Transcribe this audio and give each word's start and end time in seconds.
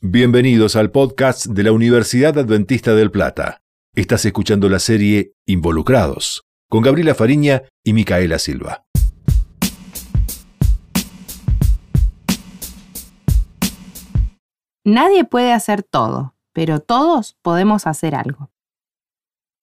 Bienvenidos 0.00 0.76
al 0.76 0.92
podcast 0.92 1.46
de 1.46 1.64
la 1.64 1.72
Universidad 1.72 2.38
Adventista 2.38 2.94
del 2.94 3.10
Plata. 3.10 3.62
Estás 3.96 4.24
escuchando 4.26 4.68
la 4.68 4.78
serie 4.78 5.32
Involucrados 5.44 6.44
con 6.70 6.82
Gabriela 6.82 7.16
Fariña 7.16 7.64
y 7.82 7.94
Micaela 7.94 8.38
Silva. 8.38 8.84
Nadie 14.84 15.24
puede 15.24 15.52
hacer 15.52 15.82
todo, 15.82 16.36
pero 16.52 16.78
todos 16.78 17.36
podemos 17.42 17.88
hacer 17.88 18.14
algo. 18.14 18.52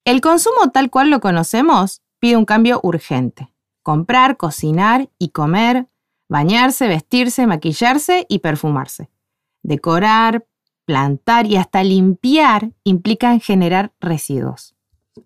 El 0.03 0.19
consumo 0.19 0.69
tal 0.73 0.89
cual 0.89 1.11
lo 1.11 1.21
conocemos 1.21 2.01
pide 2.19 2.35
un 2.35 2.43
cambio 2.43 2.81
urgente. 2.83 3.53
Comprar, 3.83 4.35
cocinar 4.35 5.09
y 5.17 5.29
comer, 5.29 5.87
bañarse, 6.27 6.89
vestirse, 6.89 7.47
maquillarse 7.47 8.25
y 8.27 8.39
perfumarse. 8.39 9.14
Decorar, 9.65 10.45
plantar 10.85 11.47
y 11.47 11.55
hasta 11.57 11.83
limpiar 11.83 12.71
implican 12.83 13.39
generar 13.39 13.93
residuos. 13.99 14.75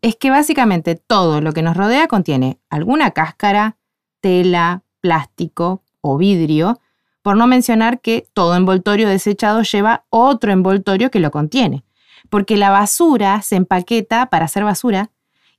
Es 0.01 0.15
que 0.15 0.29
básicamente 0.29 0.95
todo 0.95 1.41
lo 1.41 1.51
que 1.51 1.61
nos 1.61 1.75
rodea 1.75 2.07
contiene 2.07 2.57
alguna 2.69 3.11
cáscara, 3.11 3.77
tela, 4.21 4.83
plástico 5.01 5.83
o 5.99 6.17
vidrio, 6.17 6.79
por 7.21 7.35
no 7.35 7.47
mencionar 7.47 7.99
que 7.99 8.29
todo 8.33 8.55
envoltorio 8.55 9.09
desechado 9.09 9.61
lleva 9.63 10.05
otro 10.09 10.53
envoltorio 10.53 11.11
que 11.11 11.19
lo 11.19 11.31
contiene, 11.31 11.83
porque 12.29 12.55
la 12.55 12.69
basura 12.69 13.41
se 13.41 13.57
empaqueta 13.57 14.27
para 14.27 14.45
hacer 14.45 14.63
basura 14.63 15.11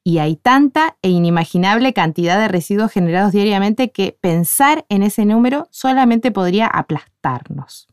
y 0.03 0.19
hay 0.19 0.37
tanta 0.37 0.97
e 1.03 1.11
inimaginable 1.11 1.93
cantidad 1.93 2.39
de 2.39 2.49
residuos 2.49 2.91
generados 2.91 3.33
diariamente 3.33 3.91
que 3.91 4.17
pensar 4.19 4.87
en 4.89 5.03
ese 5.03 5.27
número 5.27 5.69
solamente 5.71 6.31
podría 6.31 6.67
aplastarnos. 6.67 7.90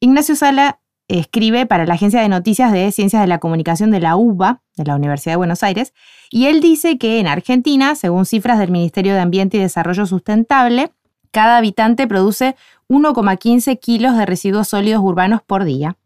Ignacio 0.00 0.36
Sala 0.36 0.80
escribe 1.08 1.66
para 1.66 1.86
la 1.86 1.94
Agencia 1.94 2.20
de 2.20 2.28
Noticias 2.28 2.70
de 2.70 2.92
Ciencias 2.92 3.22
de 3.22 3.26
la 3.26 3.38
Comunicación 3.38 3.90
de 3.90 3.98
la 3.98 4.16
UBA, 4.16 4.62
de 4.76 4.84
la 4.84 4.94
Universidad 4.94 5.32
de 5.32 5.38
Buenos 5.38 5.62
Aires, 5.62 5.92
y 6.30 6.46
él 6.46 6.60
dice 6.60 6.98
que 6.98 7.18
en 7.18 7.26
Argentina, 7.26 7.94
según 7.94 8.26
cifras 8.26 8.58
del 8.58 8.70
Ministerio 8.70 9.14
de 9.14 9.20
Ambiente 9.20 9.56
y 9.56 9.60
Desarrollo 9.60 10.06
Sustentable, 10.06 10.92
cada 11.32 11.56
habitante 11.56 12.06
produce 12.06 12.54
1,15 12.88 13.78
kilos 13.80 14.16
de 14.16 14.26
residuos 14.26 14.68
sólidos 14.68 15.02
urbanos 15.02 15.42
por 15.42 15.64
día. 15.64 15.96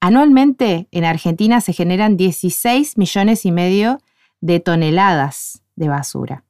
Anualmente 0.00 0.86
en 0.92 1.04
Argentina 1.04 1.60
se 1.60 1.72
generan 1.72 2.16
16 2.16 2.96
millones 2.96 3.44
y 3.44 3.52
medio 3.52 3.98
de 4.40 4.60
toneladas 4.60 5.62
de 5.74 5.88
basura. 5.88 6.44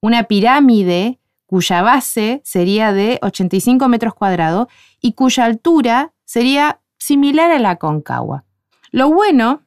Una 0.00 0.24
pirámide 0.24 1.18
cuya 1.54 1.82
base 1.82 2.40
sería 2.42 2.92
de 2.92 3.20
85 3.22 3.86
metros 3.86 4.12
cuadrados 4.12 4.66
y 5.00 5.12
cuya 5.12 5.44
altura 5.44 6.12
sería 6.24 6.80
similar 6.98 7.52
a 7.52 7.60
la 7.60 7.76
concagua. 7.76 8.42
Lo 8.90 9.08
bueno 9.12 9.62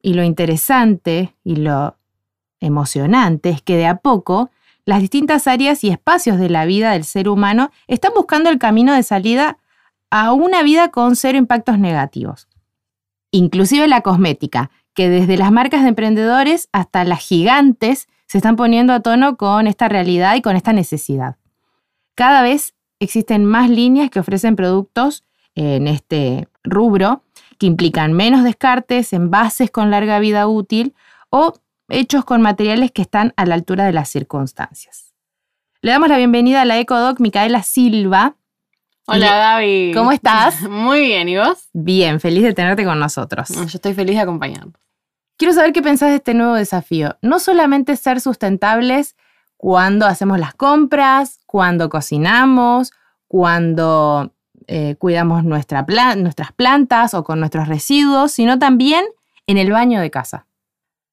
y 0.00 0.14
lo 0.14 0.22
interesante 0.22 1.34
y 1.42 1.56
lo 1.56 1.96
emocionante 2.60 3.50
es 3.50 3.62
que 3.62 3.76
de 3.76 3.86
a 3.86 3.96
poco 3.96 4.50
las 4.84 5.00
distintas 5.00 5.48
áreas 5.48 5.82
y 5.82 5.88
espacios 5.88 6.38
de 6.38 6.50
la 6.50 6.66
vida 6.66 6.92
del 6.92 7.02
ser 7.02 7.28
humano 7.28 7.72
están 7.88 8.12
buscando 8.14 8.48
el 8.48 8.60
camino 8.60 8.94
de 8.94 9.02
salida 9.02 9.58
a 10.10 10.32
una 10.32 10.62
vida 10.62 10.92
con 10.92 11.16
cero 11.16 11.36
impactos 11.36 11.80
negativos. 11.80 12.46
Inclusive 13.32 13.88
la 13.88 14.02
cosmética, 14.02 14.70
que 14.94 15.08
desde 15.08 15.36
las 15.36 15.50
marcas 15.50 15.82
de 15.82 15.88
emprendedores 15.88 16.68
hasta 16.70 17.02
las 17.02 17.26
gigantes 17.26 18.06
se 18.34 18.38
están 18.38 18.56
poniendo 18.56 18.92
a 18.92 18.98
tono 18.98 19.36
con 19.36 19.68
esta 19.68 19.88
realidad 19.88 20.34
y 20.34 20.42
con 20.42 20.56
esta 20.56 20.72
necesidad. 20.72 21.36
Cada 22.16 22.42
vez 22.42 22.74
existen 22.98 23.44
más 23.44 23.70
líneas 23.70 24.10
que 24.10 24.18
ofrecen 24.18 24.56
productos 24.56 25.22
en 25.54 25.86
este 25.86 26.48
rubro 26.64 27.22
que 27.60 27.66
implican 27.66 28.12
menos 28.12 28.42
descartes, 28.42 29.12
envases 29.12 29.70
con 29.70 29.92
larga 29.92 30.18
vida 30.18 30.48
útil 30.48 30.96
o 31.30 31.54
hechos 31.88 32.24
con 32.24 32.42
materiales 32.42 32.90
que 32.90 33.02
están 33.02 33.32
a 33.36 33.46
la 33.46 33.54
altura 33.54 33.86
de 33.86 33.92
las 33.92 34.08
circunstancias. 34.08 35.14
Le 35.80 35.92
damos 35.92 36.08
la 36.08 36.16
bienvenida 36.16 36.62
a 36.62 36.64
la 36.64 36.80
EcoDoc 36.80 37.20
Micaela 37.20 37.62
Silva. 37.62 38.34
Hola 39.06 39.36
Gaby. 39.36 39.92
¿Cómo 39.94 40.10
estás? 40.10 40.60
Muy 40.68 41.02
bien, 41.02 41.28
¿y 41.28 41.36
vos? 41.36 41.68
Bien, 41.72 42.18
feliz 42.18 42.42
de 42.42 42.52
tenerte 42.52 42.84
con 42.84 42.98
nosotros. 42.98 43.50
Yo 43.50 43.62
estoy 43.62 43.94
feliz 43.94 44.16
de 44.16 44.22
acompañarnos. 44.22 44.83
Quiero 45.36 45.52
saber 45.52 45.72
qué 45.72 45.82
pensás 45.82 46.10
de 46.10 46.16
este 46.16 46.34
nuevo 46.34 46.54
desafío. 46.54 47.16
No 47.22 47.38
solamente 47.38 47.96
ser 47.96 48.20
sustentables 48.20 49.16
cuando 49.56 50.06
hacemos 50.06 50.38
las 50.38 50.54
compras, 50.54 51.40
cuando 51.46 51.88
cocinamos, 51.88 52.92
cuando 53.26 54.32
eh, 54.66 54.94
cuidamos 54.96 55.44
nuestras 55.44 55.84
plantas 56.54 57.14
o 57.14 57.24
con 57.24 57.40
nuestros 57.40 57.68
residuos, 57.68 58.32
sino 58.32 58.58
también 58.58 59.04
en 59.46 59.58
el 59.58 59.72
baño 59.72 60.00
de 60.00 60.10
casa. 60.10 60.46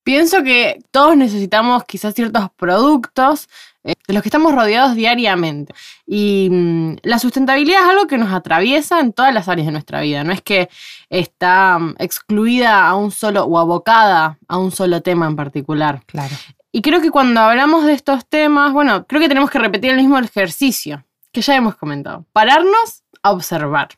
Pienso 0.04 0.44
que 0.44 0.84
todos 0.92 1.16
necesitamos 1.16 1.84
quizás 1.86 2.14
ciertos 2.14 2.50
productos 2.56 3.50
de 3.84 4.14
los 4.14 4.22
que 4.22 4.30
estamos 4.30 4.54
rodeados 4.54 4.96
diariamente. 4.96 5.74
Y 6.06 6.50
mm, 6.52 6.98
la 7.04 7.20
sustentabilidad 7.20 7.84
es 7.84 7.90
algo 7.90 8.08
que 8.08 8.18
nos 8.18 8.32
atraviesa 8.32 9.00
en 9.00 9.14
todas 9.14 9.34
las 9.34 9.48
áreas 9.48 9.68
de 9.68 9.72
nuestra 9.72 10.02
vida. 10.02 10.24
No 10.24 10.34
es 10.34 10.42
que 10.42 10.70
está 11.10 11.80
mm, 11.80 11.96
excluida 12.00 12.88
a 12.88 12.96
un 12.96 13.12
solo 13.12 13.44
o 13.46 13.58
abocada 13.58 14.38
a 14.48 14.58
un 14.58 14.72
solo 14.72 15.02
tema 15.02 15.28
en 15.28 15.36
particular. 15.36 16.04
Claro. 16.06 16.36
Y 16.72 16.82
creo 16.82 17.02
que 17.02 17.12
cuando 17.12 17.42
hablamos 17.42 17.86
de 17.86 17.94
estos 17.94 18.26
temas, 18.28 18.72
bueno, 18.72 19.06
creo 19.06 19.22
que 19.22 19.28
tenemos 19.28 19.50
que 19.50 19.60
repetir 19.60 19.92
el 19.92 19.98
mismo 19.98 20.18
ejercicio 20.18 21.06
que 21.32 21.42
ya 21.42 21.56
hemos 21.56 21.76
comentado. 21.76 22.26
Pararnos 22.34 23.04
a 23.24 23.32
observar. 23.32 23.90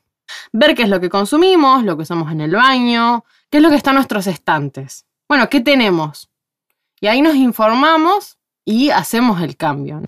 Ver 0.51 0.73
qué 0.73 0.83
es 0.83 0.89
lo 0.89 0.99
que 0.99 1.09
consumimos, 1.09 1.83
lo 1.83 1.95
que 1.97 2.03
usamos 2.03 2.31
en 2.31 2.41
el 2.41 2.51
baño, 2.55 3.25
qué 3.51 3.57
es 3.57 3.63
lo 3.63 3.69
que 3.69 3.75
está 3.75 3.91
en 3.91 3.95
nuestros 3.95 4.25
estantes 4.27 5.05
bueno, 5.33 5.49
¿qué 5.49 5.61
tenemos? 5.61 6.29
Y 7.01 7.07
ahí 7.07 7.23
nos 7.23 7.33
informamos 7.33 8.37
y 8.65 8.89
hacemos 8.89 9.41
el 9.41 9.57
cambio. 9.57 10.01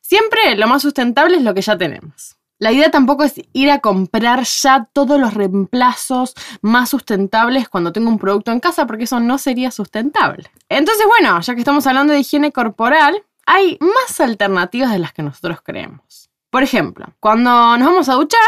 Siempre 0.00 0.56
lo 0.56 0.66
más 0.66 0.82
sustentable 0.82 1.36
es 1.36 1.42
lo 1.42 1.54
que 1.54 1.62
ya 1.62 1.76
tenemos. 1.76 2.36
La 2.60 2.72
idea 2.72 2.90
tampoco 2.90 3.22
es 3.22 3.34
ir 3.52 3.70
a 3.70 3.78
comprar 3.78 4.42
ya 4.42 4.88
todos 4.92 5.20
los 5.20 5.34
reemplazos 5.34 6.34
más 6.60 6.90
sustentables 6.90 7.68
cuando 7.68 7.92
tengo 7.92 8.08
un 8.08 8.18
producto 8.18 8.50
en 8.50 8.58
casa, 8.58 8.86
porque 8.86 9.04
eso 9.04 9.20
no 9.20 9.38
sería 9.38 9.70
sustentable. 9.70 10.50
Entonces, 10.68 11.06
bueno, 11.06 11.40
ya 11.40 11.54
que 11.54 11.60
estamos 11.60 11.86
hablando 11.86 12.12
de 12.12 12.20
higiene 12.20 12.50
corporal, 12.50 13.22
hay 13.46 13.78
más 13.80 14.20
alternativas 14.20 14.90
de 14.90 14.98
las 14.98 15.12
que 15.12 15.22
nosotros 15.22 15.60
creemos. 15.62 16.30
Por 16.50 16.64
ejemplo, 16.64 17.06
cuando 17.20 17.76
nos 17.76 17.88
vamos 17.88 18.08
a 18.08 18.14
duchar, 18.14 18.40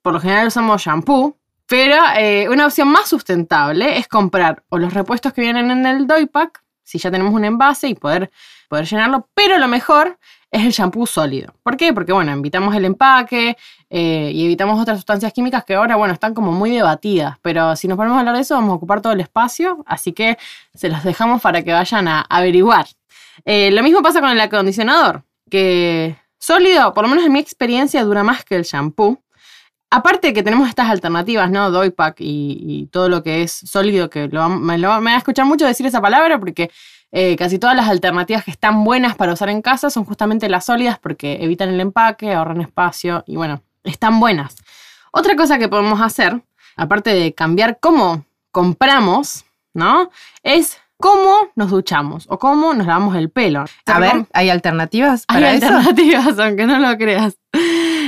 por 0.00 0.12
lo 0.12 0.20
general 0.20 0.46
usamos 0.46 0.80
shampoo, 0.80 1.36
pero 1.66 1.96
eh, 2.16 2.48
una 2.48 2.66
opción 2.66 2.88
más 2.88 3.08
sustentable 3.08 3.98
es 3.98 4.06
comprar 4.06 4.62
o 4.68 4.78
los 4.78 4.94
repuestos 4.94 5.32
que 5.32 5.40
vienen 5.40 5.72
en 5.72 5.86
el 5.86 6.06
Doypack, 6.06 6.62
si 6.86 6.98
ya 6.98 7.10
tenemos 7.10 7.34
un 7.34 7.44
envase 7.44 7.88
y 7.88 7.94
poder, 7.94 8.30
poder 8.68 8.86
llenarlo, 8.86 9.28
pero 9.34 9.58
lo 9.58 9.66
mejor 9.66 10.18
es 10.52 10.64
el 10.64 10.70
shampoo 10.70 11.04
sólido. 11.04 11.52
¿Por 11.64 11.76
qué? 11.76 11.92
Porque, 11.92 12.12
bueno, 12.12 12.32
evitamos 12.32 12.74
el 12.76 12.84
empaque 12.84 13.56
eh, 13.90 14.30
y 14.32 14.44
evitamos 14.44 14.80
otras 14.80 14.98
sustancias 14.98 15.32
químicas 15.32 15.64
que 15.64 15.74
ahora, 15.74 15.96
bueno, 15.96 16.14
están 16.14 16.32
como 16.32 16.52
muy 16.52 16.70
debatidas, 16.70 17.38
pero 17.42 17.74
si 17.74 17.88
nos 17.88 17.96
ponemos 17.96 18.16
a 18.16 18.20
hablar 18.20 18.36
de 18.36 18.42
eso 18.42 18.54
vamos 18.54 18.70
a 18.70 18.74
ocupar 18.74 19.02
todo 19.02 19.12
el 19.12 19.20
espacio, 19.20 19.82
así 19.84 20.12
que 20.12 20.38
se 20.74 20.88
los 20.88 21.02
dejamos 21.02 21.42
para 21.42 21.62
que 21.62 21.72
vayan 21.72 22.06
a 22.06 22.20
averiguar. 22.20 22.86
Eh, 23.44 23.70
lo 23.72 23.82
mismo 23.82 24.00
pasa 24.00 24.20
con 24.20 24.30
el 24.30 24.40
acondicionador, 24.40 25.24
que 25.50 26.16
sólido, 26.38 26.94
por 26.94 27.02
lo 27.02 27.08
menos 27.08 27.24
en 27.26 27.32
mi 27.32 27.40
experiencia, 27.40 28.04
dura 28.04 28.22
más 28.22 28.44
que 28.44 28.54
el 28.54 28.62
shampoo. 28.62 29.20
Aparte 29.90 30.28
de 30.28 30.34
que 30.34 30.42
tenemos 30.42 30.68
estas 30.68 30.90
alternativas, 30.90 31.50
¿no? 31.50 31.70
Doypack 31.70 32.20
y, 32.20 32.58
y 32.60 32.86
todo 32.86 33.08
lo 33.08 33.22
que 33.22 33.42
es 33.42 33.52
sólido, 33.52 34.10
que 34.10 34.28
me, 34.28 34.78
lo, 34.78 35.00
me 35.00 35.10
va 35.10 35.14
a 35.14 35.18
escuchar 35.18 35.46
mucho 35.46 35.64
decir 35.66 35.86
esa 35.86 36.00
palabra 36.00 36.38
porque 36.38 36.70
eh, 37.12 37.36
casi 37.36 37.58
todas 37.58 37.76
las 37.76 37.88
alternativas 37.88 38.44
que 38.44 38.50
están 38.50 38.84
buenas 38.84 39.14
para 39.14 39.32
usar 39.32 39.48
en 39.48 39.62
casa 39.62 39.90
son 39.90 40.04
justamente 40.04 40.48
las 40.48 40.66
sólidas 40.66 40.98
porque 40.98 41.38
evitan 41.40 41.68
el 41.68 41.80
empaque, 41.80 42.32
ahorran 42.32 42.60
espacio 42.60 43.22
y 43.26 43.36
bueno, 43.36 43.62
están 43.84 44.18
buenas. 44.18 44.56
Otra 45.12 45.36
cosa 45.36 45.58
que 45.58 45.68
podemos 45.68 46.00
hacer, 46.00 46.42
aparte 46.76 47.10
de 47.10 47.32
cambiar 47.32 47.78
cómo 47.80 48.24
compramos, 48.50 49.44
¿no? 49.72 50.10
Es 50.42 50.78
cómo 50.98 51.36
nos 51.54 51.70
duchamos 51.70 52.26
o 52.28 52.38
cómo 52.38 52.74
nos 52.74 52.86
lavamos 52.86 53.16
el 53.16 53.30
pelo. 53.30 53.64
A 53.86 53.98
ver, 53.98 54.26
¿hay 54.32 54.50
alternativas? 54.50 55.24
Hay 55.28 55.44
alternativas, 55.44 56.38
aunque 56.38 56.66
no 56.66 56.78
lo 56.78 56.96
creas. 56.98 57.38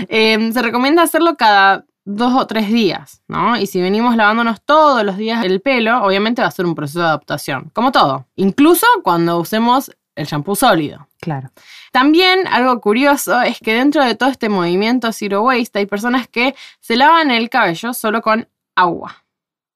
Em, 0.08 0.52
se 0.52 0.62
recomienda 0.62 1.02
hacerlo 1.02 1.36
cada 1.36 1.84
dos 2.04 2.32
o 2.34 2.46
tres 2.46 2.68
días, 2.68 3.22
¿no? 3.28 3.56
Y 3.58 3.66
si 3.66 3.80
venimos 3.82 4.16
lavándonos 4.16 4.62
todos 4.62 5.04
los 5.04 5.18
días 5.18 5.44
el 5.44 5.60
pelo, 5.60 6.02
obviamente 6.02 6.40
va 6.40 6.48
a 6.48 6.52
ser 6.52 6.64
un 6.64 6.74
proceso 6.74 7.00
de 7.00 7.06
adaptación, 7.06 7.70
como 7.74 7.92
todo, 7.92 8.26
incluso 8.36 8.86
cuando 9.02 9.38
usemos 9.38 9.90
el 10.14 10.26
shampoo 10.26 10.56
sólido. 10.56 11.06
Claro. 11.20 11.50
También 11.92 12.46
algo 12.48 12.80
curioso 12.80 13.40
es 13.42 13.58
que 13.60 13.74
dentro 13.74 14.04
de 14.04 14.14
todo 14.14 14.30
este 14.30 14.48
movimiento 14.48 15.12
Zero 15.12 15.42
Waste 15.42 15.80
hay 15.80 15.86
personas 15.86 16.28
que 16.28 16.54
se 16.80 16.96
lavan 16.96 17.30
el 17.30 17.50
cabello 17.50 17.92
solo 17.92 18.22
con 18.22 18.48
agua. 18.74 19.24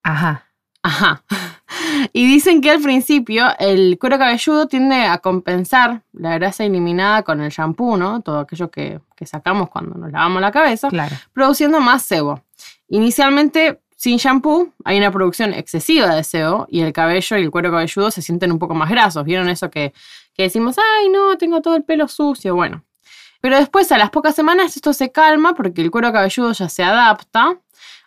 Ajá. 0.02 0.46
Ajá. 0.82 1.23
Y 2.12 2.26
dicen 2.26 2.61
que 2.61 2.70
al 2.70 2.81
principio 2.81 3.46
el 3.58 3.99
cuero 3.99 4.19
cabelludo 4.19 4.67
tiende 4.67 5.05
a 5.05 5.19
compensar 5.19 6.02
la 6.12 6.34
grasa 6.34 6.64
eliminada 6.64 7.23
con 7.23 7.40
el 7.40 7.50
shampoo, 7.50 7.96
¿no? 7.96 8.20
Todo 8.20 8.40
aquello 8.40 8.70
que, 8.70 9.00
sacamos 9.25 9.70
cuando 9.70 9.94
nos 9.94 10.11
lavamos 10.11 10.43
la 10.43 10.50
cabeza, 10.50 10.88
claro. 10.88 11.14
produciendo 11.32 11.81
más 11.81 12.02
sebo. 12.02 12.43
Inicialmente 12.88 13.81
sin 13.96 14.17
shampoo 14.17 14.73
hay 14.84 14.99
una 14.99 15.12
producción 15.12 15.55
excesiva 15.55 16.14
de 16.14 16.25
sebo 16.25 16.67
y 16.69 16.81
el 16.81 16.93
cabello 16.93 17.38
y 17.38 17.43
el 17.43 17.50
cuero 17.50 17.70
cabelludo 17.70 18.11
se 18.11 18.20
sienten 18.20 18.50
un 18.50 18.58
poco 18.58 18.75
más 18.75 18.90
grasos. 18.90 19.25
¿Vieron 19.25 19.49
eso 19.49 19.70
que, 19.70 19.93
que 20.35 20.43
decimos, 20.44 20.76
ay 20.78 21.08
no, 21.08 21.38
tengo 21.38 21.62
todo 21.62 21.76
el 21.76 21.85
pelo 21.85 22.08
sucio? 22.08 22.55
Bueno. 22.55 22.82
Pero 23.40 23.56
después 23.56 23.90
a 23.93 23.99
las 23.99 24.11
pocas 24.11 24.35
semanas 24.35 24.76
esto 24.76 24.93
se 24.93 25.11
calma 25.12 25.55
porque 25.55 25.82
el 25.82 25.90
cuero 25.90 26.12
cabelludo 26.12 26.52
ya 26.52 26.69
se 26.69 26.82
adapta 26.82 27.58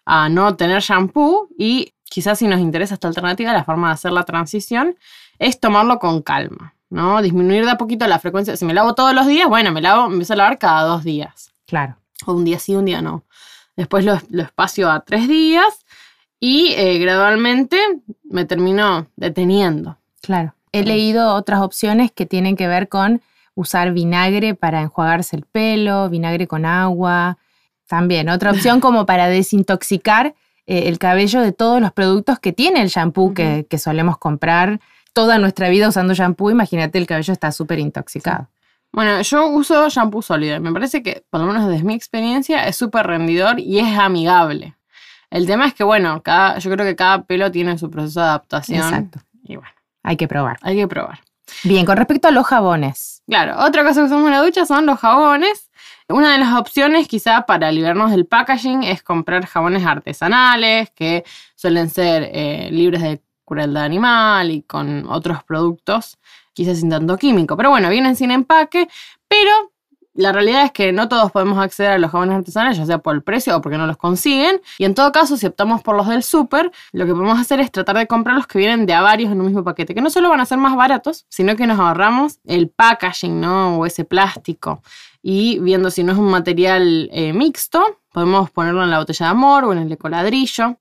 a 0.05 0.29
no 0.29 0.55
tener 0.55 0.81
shampoo 0.81 1.49
y 1.57 1.93
quizás 2.09 2.39
si 2.39 2.47
nos 2.47 2.59
interesa 2.59 2.93
esta 2.93 3.07
alternativa, 3.07 3.53
la 3.53 3.63
forma 3.63 3.87
de 3.87 3.93
hacer 3.93 4.11
la 4.11 4.23
transición 4.23 4.95
es 5.39 5.59
tomarlo 5.59 5.99
con 5.99 6.21
calma, 6.21 6.75
¿no? 6.89 7.21
Disminuir 7.21 7.65
de 7.65 7.71
a 7.71 7.77
poquito 7.77 8.07
la 8.07 8.19
frecuencia. 8.19 8.55
Si 8.55 8.65
me 8.65 8.73
lavo 8.73 8.95
todos 8.95 9.13
los 9.13 9.27
días, 9.27 9.47
bueno, 9.49 9.71
me 9.71 9.81
lavo, 9.81 10.07
empiezo 10.07 10.33
a 10.33 10.37
lavar 10.37 10.57
cada 10.57 10.83
dos 10.83 11.03
días. 11.03 11.53
Claro. 11.65 11.97
O 12.25 12.33
un 12.33 12.45
día 12.45 12.59
sí, 12.59 12.75
un 12.75 12.85
día 12.85 13.01
no. 13.01 13.23
Después 13.75 14.05
lo, 14.05 14.19
lo 14.29 14.43
espacio 14.43 14.89
a 14.89 15.01
tres 15.01 15.27
días 15.27 15.85
y 16.39 16.73
eh, 16.77 16.97
gradualmente 16.99 17.77
me 18.23 18.45
termino 18.45 19.07
deteniendo. 19.15 19.97
Claro. 20.21 20.53
He 20.71 20.83
leído 20.83 21.33
otras 21.33 21.61
opciones 21.61 22.11
que 22.11 22.25
tienen 22.25 22.55
que 22.55 22.67
ver 22.67 22.89
con 22.89 23.21
usar 23.53 23.93
vinagre 23.93 24.55
para 24.55 24.81
enjuagarse 24.81 25.35
el 25.35 25.43
pelo, 25.43 26.09
vinagre 26.09 26.47
con 26.47 26.65
agua. 26.65 27.37
También 27.87 28.29
otra 28.29 28.51
opción 28.51 28.79
como 28.81 29.05
para 29.05 29.27
desintoxicar 29.27 30.35
eh, 30.67 30.83
el 30.87 30.97
cabello 30.97 31.41
de 31.41 31.51
todos 31.51 31.81
los 31.81 31.91
productos 31.91 32.39
que 32.39 32.53
tiene 32.53 32.81
el 32.81 32.89
shampoo 32.89 33.33
que, 33.33 33.67
que 33.69 33.77
solemos 33.77 34.17
comprar 34.17 34.79
toda 35.13 35.37
nuestra 35.37 35.69
vida 35.69 35.87
usando 35.89 36.13
shampoo. 36.13 36.49
Imagínate, 36.51 36.97
el 36.97 37.07
cabello 37.07 37.31
está 37.33 37.51
súper 37.51 37.79
intoxicado. 37.79 38.47
Bueno, 38.91 39.21
yo 39.21 39.47
uso 39.47 39.89
shampoo 39.89 40.21
sólido. 40.21 40.59
Me 40.61 40.71
parece 40.71 41.03
que, 41.03 41.23
por 41.29 41.41
lo 41.41 41.47
menos 41.47 41.67
desde 41.67 41.83
mi 41.83 41.93
experiencia, 41.93 42.65
es 42.67 42.77
súper 42.77 43.05
rendidor 43.07 43.59
y 43.59 43.79
es 43.79 43.97
amigable. 43.97 44.75
El 45.29 45.45
tema 45.47 45.67
es 45.67 45.73
que, 45.73 45.83
bueno, 45.83 46.21
cada, 46.23 46.59
yo 46.59 46.71
creo 46.71 46.85
que 46.85 46.95
cada 46.95 47.23
pelo 47.23 47.51
tiene 47.51 47.77
su 47.77 47.89
proceso 47.91 48.21
de 48.21 48.27
adaptación. 48.27 48.79
Exacto. 48.79 49.19
Y 49.43 49.57
bueno, 49.57 49.71
Hay 50.03 50.15
que 50.15 50.27
probar. 50.27 50.57
hay 50.61 50.77
que 50.77 50.87
probar. 50.87 51.19
Bien, 51.63 51.85
con 51.85 51.97
respecto 51.97 52.27
a 52.27 52.31
los 52.31 52.45
jabones. 52.47 53.21
Claro, 53.27 53.57
otra 53.63 53.83
cosa 53.83 53.99
que 54.01 54.05
usamos 54.05 54.25
en 54.27 54.31
la 54.31 54.41
ducha 54.41 54.65
son 54.65 54.85
los 54.85 54.99
jabones. 54.99 55.64
Una 56.07 56.33
de 56.33 56.37
las 56.37 56.53
opciones 56.53 57.07
quizá 57.07 57.47
para 57.47 57.71
librarnos 57.71 58.11
del 58.11 58.27
packaging 58.27 58.83
es 58.83 59.01
comprar 59.01 59.47
jabones 59.47 59.83
artesanales 59.85 60.91
que 60.91 61.23
suelen 61.55 61.89
ser 61.89 62.29
eh, 62.31 62.69
libres 62.71 63.01
de 63.01 63.23
crueldad 63.43 63.83
animal 63.83 64.51
y 64.51 64.61
con 64.61 65.07
otros 65.07 65.43
productos 65.43 66.19
quizás 66.53 66.79
sin 66.79 66.91
tanto 66.91 67.17
químico. 67.17 67.57
Pero 67.57 67.71
bueno, 67.71 67.89
vienen 67.89 68.15
sin 68.15 68.29
empaque, 68.29 68.87
pero 69.27 69.51
la 70.13 70.31
realidad 70.31 70.63
es 70.63 70.71
que 70.71 70.93
no 70.93 71.09
todos 71.09 71.31
podemos 71.31 71.57
acceder 71.59 71.91
a 71.91 71.97
los 71.97 72.09
jabones 72.09 72.37
artesanales, 72.37 72.77
ya 72.77 72.85
sea 72.85 72.99
por 72.99 73.15
el 73.15 73.21
precio 73.21 73.57
o 73.57 73.61
porque 73.61 73.77
no 73.77 73.85
los 73.85 73.97
consiguen. 73.97 74.61
Y 74.77 74.85
en 74.85 74.95
todo 74.95 75.11
caso, 75.11 75.35
si 75.37 75.45
optamos 75.45 75.81
por 75.81 75.95
los 75.97 76.07
del 76.07 76.23
súper, 76.23 76.71
lo 76.93 77.05
que 77.05 77.11
podemos 77.11 77.39
hacer 77.39 77.59
es 77.59 77.71
tratar 77.71 77.97
de 77.97 78.07
comprar 78.07 78.35
los 78.37 78.47
que 78.47 78.57
vienen 78.57 78.85
de 78.85 78.93
a 78.93 79.01
varios 79.01 79.31
en 79.31 79.39
un 79.41 79.47
mismo 79.47 79.63
paquete, 79.63 79.93
que 79.93 80.01
no 80.01 80.09
solo 80.09 80.29
van 80.29 80.39
a 80.39 80.45
ser 80.45 80.57
más 80.57 80.75
baratos, 80.75 81.25
sino 81.29 81.55
que 81.55 81.67
nos 81.67 81.79
ahorramos 81.79 82.39
el 82.45 82.69
packaging, 82.69 83.41
¿no? 83.41 83.77
O 83.79 83.85
ese 83.85 84.05
plástico. 84.05 84.81
Y 85.27 85.57
viendo 85.57 85.89
si 85.89 86.03
no 86.03 86.11
es 86.11 86.19
un 86.19 86.29
material 86.29 87.09
eh, 87.11 87.33
mixto, 87.33 87.83
podemos 88.13 88.51
ponerlo 88.51 88.83
en 88.83 88.91
la 88.91 88.99
botella 88.99 89.25
de 89.25 89.31
amor 89.31 89.63
o 89.63 89.73
en 89.73 89.79
el 89.79 89.91
ecoladrillo. 89.91 90.77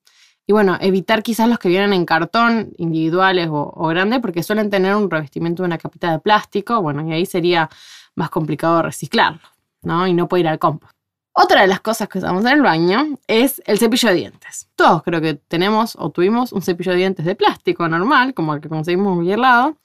Y 0.46 0.52
bueno, 0.52 0.76
evitar 0.82 1.22
quizás 1.22 1.48
los 1.48 1.58
que 1.58 1.70
vienen 1.70 1.94
en 1.94 2.04
cartón 2.04 2.74
individuales 2.76 3.48
o, 3.48 3.72
o 3.74 3.86
grande, 3.88 4.20
porque 4.20 4.42
suelen 4.42 4.68
tener 4.68 4.94
un 4.96 5.10
revestimiento 5.10 5.62
de 5.62 5.68
una 5.68 5.78
capita 5.78 6.12
de 6.12 6.18
plástico. 6.18 6.82
Bueno, 6.82 7.08
y 7.08 7.14
ahí 7.14 7.24
sería 7.24 7.70
más 8.16 8.28
complicado 8.28 8.82
reciclarlo, 8.82 9.40
¿no? 9.80 10.06
Y 10.06 10.12
no 10.12 10.28
puede 10.28 10.42
ir 10.42 10.48
al 10.48 10.58
compost. 10.58 10.92
Otra 11.32 11.62
de 11.62 11.66
las 11.66 11.80
cosas 11.80 12.10
que 12.10 12.18
usamos 12.18 12.44
en 12.44 12.52
el 12.52 12.60
baño 12.60 13.16
es 13.26 13.62
el 13.64 13.78
cepillo 13.78 14.10
de 14.10 14.14
dientes. 14.16 14.68
Todos 14.76 15.02
creo 15.04 15.22
que 15.22 15.36
tenemos 15.36 15.96
o 15.98 16.10
tuvimos 16.10 16.52
un 16.52 16.60
cepillo 16.60 16.92
de 16.92 16.98
dientes 16.98 17.24
de 17.24 17.34
plástico 17.34 17.88
normal, 17.88 18.34
como 18.34 18.52
el 18.52 18.60
que 18.60 18.68
conseguimos 18.68 19.08
en 19.08 19.14
cualquier 19.14 19.38
lado. 19.38 19.78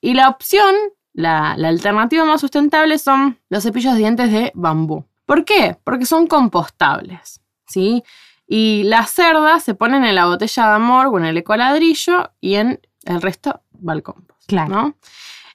Y 0.00 0.14
la 0.14 0.28
opción, 0.28 0.72
la, 1.14 1.54
la 1.56 1.68
alternativa 1.68 2.24
más 2.24 2.40
sustentable 2.40 2.98
son 2.98 3.38
los 3.48 3.62
cepillos 3.62 3.94
de 3.94 4.00
dientes 4.00 4.30
de 4.30 4.52
bambú. 4.54 5.04
¿Por 5.24 5.44
qué? 5.44 5.78
Porque 5.82 6.04
son 6.04 6.26
compostables, 6.26 7.40
¿sí? 7.66 8.04
Y 8.46 8.82
las 8.84 9.10
cerdas 9.10 9.64
se 9.64 9.74
ponen 9.74 10.04
en 10.04 10.14
la 10.14 10.26
botella 10.26 10.66
de 10.68 10.74
amor 10.74 11.06
o 11.06 11.18
en 11.18 11.24
el 11.24 11.38
ecoladrillo 11.38 12.30
y 12.40 12.56
en 12.56 12.80
el 13.04 13.22
resto 13.22 13.62
va 13.86 13.94
al 13.94 14.02
compost. 14.02 14.46
Claro. 14.46 14.70
¿no? 14.70 14.96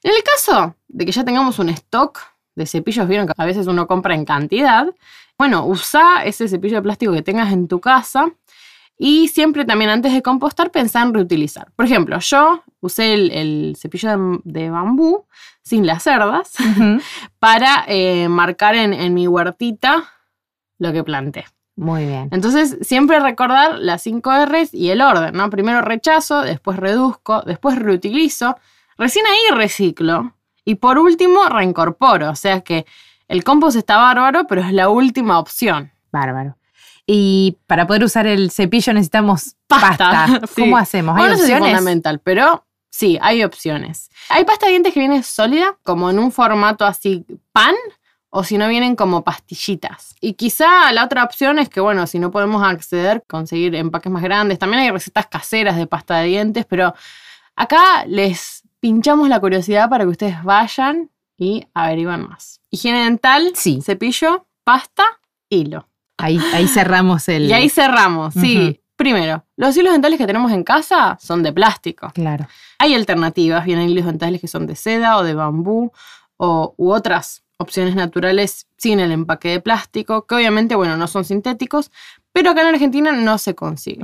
En 0.02 0.16
el 0.16 0.24
caso 0.24 0.76
de 0.88 1.06
que 1.06 1.12
ya 1.12 1.24
tengamos 1.24 1.60
un 1.60 1.70
stock 1.70 2.20
de 2.56 2.66
cepillos, 2.66 3.08
vieron 3.08 3.28
que 3.28 3.34
a 3.38 3.46
veces 3.46 3.68
uno 3.68 3.86
compra 3.86 4.16
en 4.16 4.26
cantidad, 4.26 4.88
bueno, 5.38 5.66
usa 5.66 6.24
ese 6.26 6.48
cepillo 6.48 6.78
de 6.78 6.82
plástico 6.82 7.14
que 7.14 7.22
tengas 7.22 7.54
en 7.54 7.68
tu 7.68 7.80
casa 7.80 8.32
y 9.02 9.30
siempre 9.30 9.64
también 9.64 9.90
antes 9.90 10.14
de 10.14 10.22
compostar 10.22 10.72
pensá 10.72 11.02
en 11.02 11.14
reutilizar. 11.14 11.72
Por 11.78 11.86
ejemplo, 11.86 12.20
yo 12.20 12.64
usé 12.82 13.14
el, 13.14 13.32
el 13.32 13.76
cepillo 13.80 14.10
de, 14.10 14.40
de 14.44 14.70
bambú 14.70 15.26
sin 15.62 15.88
las 15.88 16.04
cerdas 16.04 16.52
para 17.40 17.86
eh, 17.88 18.28
marcar 18.28 18.76
en, 18.76 18.94
en 18.94 19.14
mi 19.14 19.26
huertita 19.26 20.04
lo 20.80 20.92
que 20.92 21.04
planté. 21.06 21.46
Muy 21.78 22.06
bien. 22.06 22.28
Entonces, 22.32 22.78
siempre 22.82 23.22
recordar 23.22 23.80
las 23.80 24.04
5 24.04 24.46
R's 24.48 24.74
y 24.74 24.90
el 24.90 25.00
orden, 25.00 25.34
¿no? 25.34 25.50
Primero 25.50 25.82
rechazo, 25.82 26.42
después 26.42 26.78
reduzco, 26.78 27.42
después 27.44 27.80
reutilizo, 27.80 28.58
recién 28.98 29.26
ahí 29.26 29.56
reciclo 29.56 30.34
y 30.66 30.76
por 30.76 30.98
último 30.98 31.46
reincorporo. 31.48 32.32
O 32.32 32.36
sea 32.36 32.60
que 32.62 32.86
el 33.30 33.46
compost 33.46 33.78
está 33.78 33.96
bárbaro, 33.96 34.46
pero 34.46 34.60
es 34.60 34.74
la 34.74 34.90
última 34.90 35.40
opción. 35.40 35.90
Bárbaro. 36.12 36.59
Y 37.12 37.58
para 37.66 37.88
poder 37.88 38.04
usar 38.04 38.28
el 38.28 38.52
cepillo 38.52 38.94
necesitamos 38.94 39.56
Pasta, 39.68 39.98
pasta. 39.98 40.42
sí. 40.56 40.62
¿Cómo 40.62 40.78
hacemos? 40.78 41.16
¿Hay 41.16 41.22
Bueno, 41.24 41.34
no 41.34 41.38
sé 41.40 41.46
si 41.48 41.52
es 41.52 41.58
opciones? 41.58 41.78
fundamental, 41.78 42.20
pero 42.20 42.66
sí, 42.92 43.18
hay 43.20 43.44
opciones. 43.44 44.12
Hay 44.30 44.46
pasta 44.46 44.68
de 44.68 44.74
dientes 44.74 44.94
que 44.94 45.00
viene 45.00 45.24
sólida, 45.24 45.76
como 45.82 46.12
en 46.12 46.20
un 46.20 46.32
formato 46.32 46.86
así 46.86 47.26
pan, 47.52 47.74
o 48.30 48.44
si 48.44 48.60
no 48.60 48.68
vienen 48.68 48.96
como 48.96 49.24
pastillitas. 49.24 50.14
Y 50.22 50.34
quizá 50.34 50.92
la 50.92 51.04
otra 51.04 51.24
opción 51.24 51.58
es 51.58 51.68
que, 51.68 51.80
bueno, 51.80 52.06
si 52.06 52.20
no 52.20 52.30
podemos 52.30 52.62
acceder, 52.62 53.24
conseguir 53.28 53.74
empaques 53.74 54.12
más 54.12 54.22
grandes. 54.22 54.60
También 54.60 54.84
hay 54.84 54.92
recetas 54.92 55.26
caseras 55.26 55.78
de 55.78 55.88
pasta 55.88 56.18
de 56.20 56.28
dientes, 56.28 56.68
pero 56.70 56.94
acá 57.56 58.06
les 58.06 58.62
pinchamos 58.80 59.30
la 59.30 59.40
curiosidad 59.40 59.90
para 59.90 60.04
que 60.04 60.12
ustedes 60.12 60.44
vayan 60.44 61.10
y 61.40 61.66
averigüen 61.74 62.30
más. 62.30 62.62
Higiene 62.70 63.04
dental, 63.06 63.52
Sí. 63.56 63.82
cepillo, 63.82 64.46
pasta, 64.64 65.06
hilo. 65.50 65.89
Ahí, 66.20 66.40
ahí 66.54 66.68
cerramos 66.68 67.28
el. 67.30 67.46
Y 67.46 67.54
ahí 67.54 67.70
cerramos, 67.70 68.34
sí. 68.34 68.82
Primero, 68.98 69.46
los 69.56 69.78
hilos 69.78 69.94
dentales 69.94 70.18
que 70.18 70.28
tenemos 70.28 70.52
en 70.52 70.66
casa 70.66 71.18
son 71.22 71.42
de 71.42 71.54
plástico. 71.54 72.12
Claro. 72.14 72.48
Hay 72.80 72.94
alternativas, 72.94 73.64
vienen 73.64 73.90
hilos 73.90 74.06
dentales 74.06 74.42
que 74.42 74.50
son 74.50 74.68
de 74.68 74.76
seda 74.76 75.16
o 75.16 75.24
de 75.24 75.34
bambú 75.34 75.94
o, 76.36 76.74
u 76.76 76.92
otras 76.92 77.44
opciones 77.56 77.96
naturales 77.96 78.68
sin 78.78 79.00
el 79.00 79.14
empaque 79.14 79.52
de 79.52 79.62
plástico, 79.62 80.28
que 80.28 80.36
obviamente, 80.36 80.76
bueno, 80.76 80.98
no 80.98 81.08
son 81.08 81.24
sintéticos, 81.24 81.92
pero 82.34 82.52
acá 82.52 82.62
en 82.62 82.68
Argentina 82.68 83.14
no 83.14 83.38
se 83.38 83.56
consigue. 83.56 84.04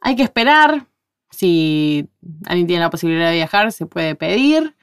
Hay 0.00 0.14
que 0.14 0.22
esperar, 0.24 0.86
si 1.30 2.10
alguien 2.44 2.66
tiene 2.66 2.82
la 2.82 2.90
posibilidad 2.90 3.28
de 3.28 3.36
viajar, 3.36 3.72
se 3.72 3.86
puede 3.86 4.14
pedir. 4.14 4.76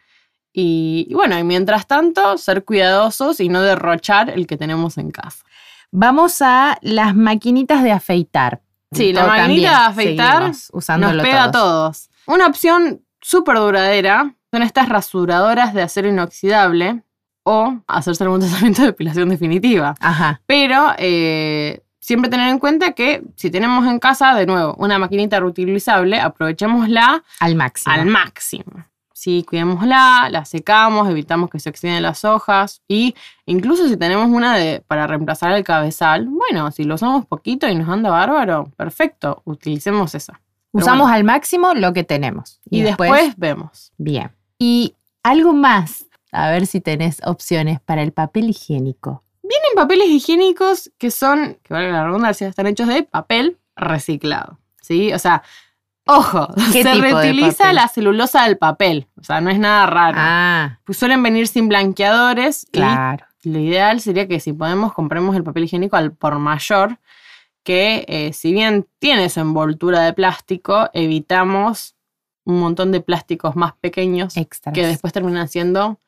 Y, 0.52 1.06
y 1.08 1.14
bueno, 1.14 1.38
y 1.38 1.44
mientras 1.44 1.86
tanto, 1.86 2.40
ser 2.40 2.66
cuidadosos 2.66 3.40
y 3.40 3.50
no 3.50 3.62
derrochar 3.62 4.32
el 4.32 4.48
que 4.48 4.58
tenemos 4.58 4.98
en 4.98 5.12
casa. 5.12 5.46
Vamos 5.92 6.42
a 6.42 6.78
las 6.82 7.16
maquinitas 7.16 7.84
de 7.84 7.92
afeitar. 7.92 8.62
Sí, 8.92 9.14
la 9.14 9.26
maquinita 9.28 9.70
de 9.70 9.86
afeitar 9.86 10.52
Nos 10.52 11.14
pega 11.22 11.46
a 11.46 11.52
todos. 11.52 12.08
todos. 12.08 12.10
Una 12.26 12.48
opción 12.48 13.02
súper 13.22 13.58
duradera 13.58 14.36
son 14.52 14.64
estas 14.64 14.90
rasuradoras 14.90 15.74
de 15.74 15.82
acero 15.84 16.08
inoxidable 16.10 17.04
o 17.44 17.82
hacerse 17.88 18.24
algún 18.24 18.40
tratamiento 18.48 18.82
de 18.82 18.88
depilación 18.88 19.30
definitiva. 19.30 19.96
Ajá. 20.00 20.42
Pero 20.46 20.94
eh, 20.98 21.84
siempre 22.00 22.30
tener 22.30 22.50
en 22.50 22.60
cuenta 22.60 22.94
que 22.94 23.24
si 23.36 23.52
tenemos 23.52 23.86
en 23.88 24.00
casa, 24.00 24.34
de 24.36 24.46
nuevo, 24.46 24.76
una 24.80 24.98
maquinita 25.00 25.40
reutilizable, 25.40 26.20
aprovechémosla 26.20 27.24
Al 27.40 27.56
máximo. 27.56 27.94
al 27.94 28.06
máximo. 28.06 28.86
Sí, 29.20 29.44
cuidémosla, 29.46 30.30
la 30.32 30.46
secamos, 30.46 31.10
evitamos 31.10 31.50
que 31.50 31.60
se 31.60 31.70
oxiden 31.70 32.02
las 32.02 32.24
hojas 32.24 32.82
y 32.88 33.16
incluso 33.46 33.86
si 33.90 33.98
tenemos 33.98 34.30
una 34.30 34.56
de, 34.56 34.82
para 34.88 35.08
reemplazar 35.08 35.52
el 35.52 35.66
cabezal, 35.66 36.30
bueno, 36.30 36.72
si 36.72 36.86
lo 36.86 36.96
usamos 36.96 37.26
poquito 37.26 37.68
y 37.68 37.76
nos 37.76 37.90
anda 37.90 38.12
bárbaro, 38.12 38.72
perfecto, 38.78 39.42
utilicemos 39.44 40.16
esa. 40.16 40.40
Pero 40.72 40.86
Usamos 40.86 41.08
bueno. 41.08 41.16
al 41.16 41.24
máximo 41.26 41.74
lo 41.74 41.92
que 41.92 42.06
tenemos. 42.06 42.62
Y, 42.70 42.82
después, 42.82 43.34
vemos. 43.36 43.92
Bien. 43.98 44.32
Y 44.58 44.96
algo 45.22 45.52
más. 45.52 46.06
A 46.32 46.50
ver 46.52 46.66
si 46.66 46.80
tenés 46.80 47.20
opciones 47.26 47.82
para 47.82 48.04
el 48.04 48.14
papel 48.14 48.50
higiénico. 48.50 49.26
Tienen 49.42 49.76
papeles 49.76 50.08
higiénicos 50.08 50.92
que 50.98 51.12
son, 51.12 51.58
que 51.62 51.74
valga 51.74 51.92
la 51.92 52.06
redundancia, 52.06 52.48
están 52.48 52.68
hechos 52.68 52.88
de 52.88 53.04
papel 53.04 53.58
reciclado. 53.76 54.60
¿Sí? 54.82 55.12
O 55.12 55.20
sea, 55.20 55.44
ojo, 56.10 56.48
¿Qué 56.72 56.84
se 56.84 56.94
reutiliza 56.96 57.74
la 57.74 57.88
celulosa 57.88 58.44
del 58.46 58.58
papel. 58.58 59.08
O 59.20 59.24
sea, 59.24 59.42
no 59.42 59.50
es 59.50 59.60
nada 59.60 59.86
raro. 59.86 60.18
Ah, 60.20 60.80
Pues 60.84 60.98
suelen 60.98 61.22
venir 61.24 61.48
sin 61.48 61.70
blanqueadores 61.70 62.68
claro. 62.72 63.26
y 63.44 63.52
lo 63.52 63.60
ideal 63.60 64.02
sería 64.02 64.28
que 64.28 64.40
si 64.40 64.54
podemos 64.54 64.94
compremos 64.94 65.36
el 65.36 65.44
papel 65.44 65.66
higiénico 65.66 65.96
al 65.96 66.12
por 66.12 66.40
mayor, 66.40 67.00
que 67.64 68.06
eh, 68.08 68.34
si 68.34 68.52
bien 68.52 68.88
tiene 69.00 69.30
su 69.30 69.40
envoltura 69.40 70.02
de 70.02 70.14
plástico, 70.14 70.90
evitamos 70.94 71.96
un 72.46 72.60
montón 72.60 72.92
de 72.92 73.02
plásticos 73.02 73.56
más 73.56 73.74
pequeños 73.80 74.36
Extras. 74.36 74.74
que 74.74 74.88
después 74.88 75.14
terminan 75.14 75.48
siendo 75.48 76.00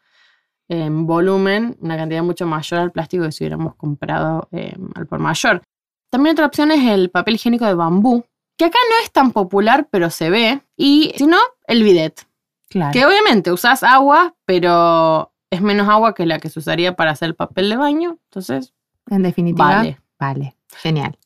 en 0.70 1.06
volumen 1.06 1.78
una 1.82 1.98
cantidad 1.98 2.24
mucho 2.24 2.48
mayor 2.48 2.80
al 2.80 2.92
plástico 2.92 3.26
que 3.26 3.32
si 3.32 3.44
hubiéramos 3.44 3.76
comprado 3.76 4.48
eh, 4.52 4.76
al 4.96 5.06
por 5.06 5.20
mayor. 5.20 5.62
También 6.10 6.34
otra 6.34 6.46
opción 6.46 6.72
es 6.72 6.90
el 6.90 7.10
papel 7.10 7.36
higiénico 7.36 7.66
de 7.66 7.74
bambú, 7.74 8.26
que 8.62 8.66
acá 8.68 8.78
no 8.92 9.04
es 9.04 9.12
tan 9.12 9.32
popular, 9.32 9.88
pero 9.90 10.10
se 10.12 10.30
ve. 10.30 10.62
Y 10.78 11.14
si 11.18 11.26
no, 11.26 11.40
el 11.66 11.82
bidet, 11.84 12.28
Claro. 12.70 12.92
que 12.94 13.06
obviamente 13.06 13.52
usas 13.52 13.82
agua, 13.84 14.36
pero 14.46 15.34
es 15.50 15.62
menos 15.62 15.90
agua 15.90 16.14
que 16.14 16.26
la 16.28 16.38
que 16.40 16.50
se 16.50 16.60
usaría 16.60 16.96
para 16.96 17.12
hacer 17.12 17.30
el 17.30 17.36
papel 17.36 17.70
de 17.70 17.76
baño. 17.78 18.20
Entonces, 18.26 18.74
En 19.10 19.24
definitiva, 19.24 19.66
vale. 19.78 20.00
vale. 20.20 20.56
Genial. 20.78 21.18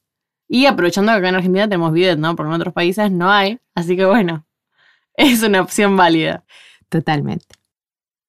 Y 0.47 0.65
aprovechando 0.65 1.11
que 1.11 1.17
acá 1.17 1.29
en 1.29 1.35
Argentina 1.35 1.65
tenemos 1.67 1.91
bidet, 1.91 2.17
¿no? 2.17 2.35
Porque 2.35 2.49
en 2.49 2.55
otros 2.61 2.73
países 2.73 3.11
no 3.11 3.29
hay. 3.29 3.59
Así 3.75 3.95
que 3.97 4.05
bueno, 4.05 4.45
es 5.15 5.43
una 5.43 5.61
opción 5.61 5.97
válida. 5.97 6.45
Totalmente. 6.89 7.47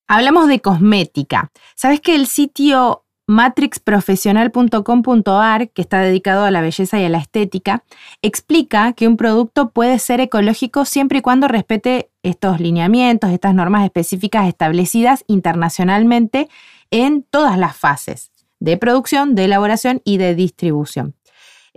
Hablamos 0.08 0.48
de 0.48 0.60
cosmética. 0.60 1.50
¿Sabes 1.74 2.00
que 2.00 2.14
el 2.16 2.26
sitio 2.26 3.04
matrixprofesional.com.ar, 3.26 5.70
que 5.70 5.82
está 5.82 6.00
dedicado 6.00 6.44
a 6.44 6.50
la 6.50 6.60
belleza 6.60 7.00
y 7.00 7.04
a 7.04 7.08
la 7.08 7.18
estética, 7.18 7.84
explica 8.22 8.92
que 8.92 9.08
un 9.08 9.16
producto 9.16 9.70
puede 9.70 9.98
ser 9.98 10.20
ecológico 10.20 10.84
siempre 10.84 11.18
y 11.18 11.22
cuando 11.22 11.48
respete 11.48 12.10
estos 12.22 12.60
lineamientos, 12.60 13.30
estas 13.30 13.54
normas 13.54 13.84
específicas 13.84 14.48
establecidas 14.48 15.24
internacionalmente 15.26 16.48
en 16.90 17.22
todas 17.22 17.58
las 17.58 17.76
fases 17.76 18.30
de 18.60 18.76
producción, 18.76 19.34
de 19.34 19.44
elaboración 19.44 20.00
y 20.04 20.18
de 20.18 20.34
distribución. 20.34 21.14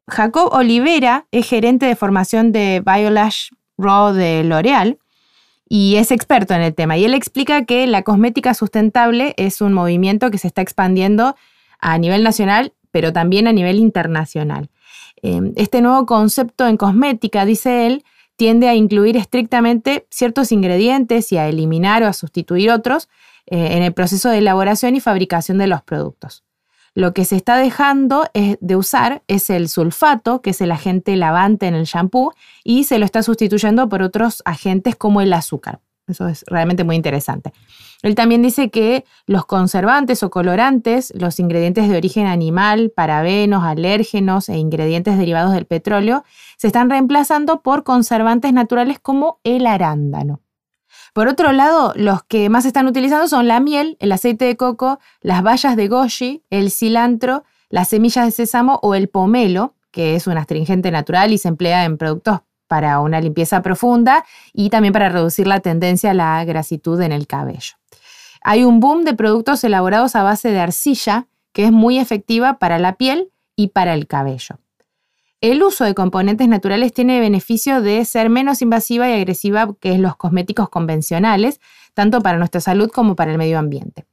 Jacob 0.07 0.53
Olivera 0.53 1.25
es 1.31 1.47
gerente 1.47 1.85
de 1.85 1.95
formación 1.95 2.51
de 2.51 2.81
Biolash 2.85 3.49
Raw 3.77 4.13
de 4.13 4.43
L'Oreal 4.43 4.97
y 5.69 5.95
es 5.97 6.11
experto 6.11 6.55
en 6.55 6.61
el 6.61 6.73
tema. 6.73 6.97
Y 6.97 7.05
él 7.05 7.13
explica 7.13 7.63
que 7.63 7.85
la 7.85 8.01
cosmética 8.01 8.55
sustentable 8.55 9.35
es 9.38 9.61
un 9.61 9.71
movimiento 9.71 10.31
que 10.31 10.39
se 10.39 10.47
está 10.47 10.63
expandiendo 10.63 11.35
a 11.79 11.97
nivel 11.99 12.23
nacional, 12.23 12.73
pero 12.91 13.13
también 13.13 13.47
a 13.47 13.53
nivel 13.53 13.77
internacional. 13.77 14.69
Eh, 15.21 15.53
Este 15.55 15.81
nuevo 15.81 16.07
concepto 16.07 16.67
en 16.67 16.75
cosmética, 16.75 17.45
dice 17.45 17.85
él, 17.85 18.03
tiende 18.35 18.67
a 18.67 18.73
incluir 18.73 19.15
estrictamente 19.15 20.07
ciertos 20.09 20.51
ingredientes 20.51 21.31
y 21.31 21.38
a 21.38 21.47
eliminar 21.47 22.03
o 22.03 22.07
a 22.07 22.13
sustituir 22.13 22.71
otros 22.71 23.07
eh, 23.45 23.77
en 23.77 23.83
el 23.83 23.93
proceso 23.93 24.29
de 24.29 24.39
elaboración 24.39 24.95
y 24.95 25.01
fabricación 25.01 25.59
de 25.59 25.67
los 25.67 25.83
productos. 25.83 26.43
Lo 26.99 27.13
que 27.13 27.23
se 27.23 27.37
está 27.37 27.55
dejando 27.55 28.25
de 28.33 28.75
usar 28.75 29.23
es 29.29 29.49
el 29.49 29.69
sulfato, 29.69 30.41
que 30.41 30.49
es 30.49 30.59
el 30.59 30.69
agente 30.69 31.15
lavante 31.15 31.65
en 31.65 31.73
el 31.73 31.85
shampoo, 31.85 32.33
y 32.65 32.83
se 32.83 32.99
lo 32.99 33.05
está 33.05 33.23
sustituyendo 33.23 33.87
por 33.87 34.01
otros 34.01 34.41
agentes 34.43 34.97
como 34.97 35.21
el 35.21 35.31
azúcar. 35.31 35.79
Eso 36.09 36.27
es 36.27 36.43
realmente 36.45 36.83
muy 36.83 36.97
interesante. 36.97 37.53
Él 38.01 38.15
también 38.15 38.41
dice 38.41 38.69
que 38.69 39.05
los 39.27 39.45
conservantes 39.45 40.23
o 40.23 40.29
colorantes, 40.29 41.13
los 41.15 41.39
ingredientes 41.39 41.87
de 41.87 41.95
origen 41.95 42.27
animal, 42.27 42.91
parabenos, 42.93 43.63
alérgenos 43.63 44.49
e 44.49 44.57
ingredientes 44.57 45.17
derivados 45.17 45.53
del 45.53 45.67
petróleo, 45.67 46.25
se 46.57 46.67
están 46.67 46.89
reemplazando 46.89 47.61
por 47.61 47.85
conservantes 47.85 48.51
naturales 48.51 48.99
como 48.99 49.39
el 49.45 49.67
arándano. 49.67 50.41
Por 51.19 51.27
otro 51.27 51.51
lado, 51.51 51.91
los 51.97 52.23
que 52.23 52.47
más 52.47 52.63
están 52.63 52.88
utilizando 52.88 53.27
son 53.27 53.45
la 53.49 53.59
miel, 53.59 53.97
el 53.99 54.13
aceite 54.13 54.45
de 54.45 54.55
coco, 54.55 54.99
las 55.19 55.43
bayas 55.43 55.75
de 55.75 55.89
goji, 55.89 56.45
el 56.49 56.71
cilantro, 56.71 57.43
las 57.67 57.89
semillas 57.89 58.23
de 58.23 58.31
sésamo 58.31 58.79
o 58.81 58.95
el 58.95 59.09
pomelo, 59.09 59.75
que 59.91 60.15
es 60.15 60.27
un 60.27 60.38
astringente 60.38 60.91
natural 60.91 61.33
y 61.33 61.38
se 61.38 61.49
emplea 61.49 61.83
en 61.83 61.97
productos 61.97 62.39
para 62.67 63.01
una 63.01 63.19
limpieza 63.19 63.61
profunda 63.61 64.23
y 64.53 64.69
también 64.69 64.93
para 64.93 65.09
reducir 65.09 65.45
la 65.45 65.59
tendencia 65.59 66.11
a 66.11 66.13
la 66.13 66.45
grasitud 66.45 67.01
en 67.01 67.11
el 67.11 67.27
cabello. 67.27 67.73
Hay 68.41 68.63
un 68.63 68.79
boom 68.79 69.03
de 69.03 69.13
productos 69.13 69.61
elaborados 69.65 70.15
a 70.15 70.23
base 70.23 70.51
de 70.51 70.61
arcilla 70.61 71.27
que 71.51 71.65
es 71.65 71.71
muy 71.73 71.99
efectiva 71.99 72.59
para 72.59 72.79
la 72.79 72.95
piel 72.95 73.29
y 73.57 73.67
para 73.67 73.93
el 73.93 74.07
cabello. 74.07 74.55
El 75.41 75.63
uso 75.63 75.86
de 75.86 75.96
componentes 75.96 76.50
naturales 76.50 76.91
tiene 76.91 77.22
beneficio 77.22 77.81
de 77.81 78.03
ser 78.03 78.29
menos 78.29 78.62
invasiva 78.62 79.10
y 79.10 79.13
agresiva 79.13 79.74
que 79.79 79.98
los 79.98 80.17
cosméticos 80.17 80.69
convencionales, 80.69 81.62
tanto 81.93 82.22
para 82.22 82.38
nuestra 82.38 82.60
salud 82.60 82.89
como 82.89 83.15
para 83.15 83.31
el 83.31 83.38
medio 83.38 83.58
ambiente. 83.58 84.05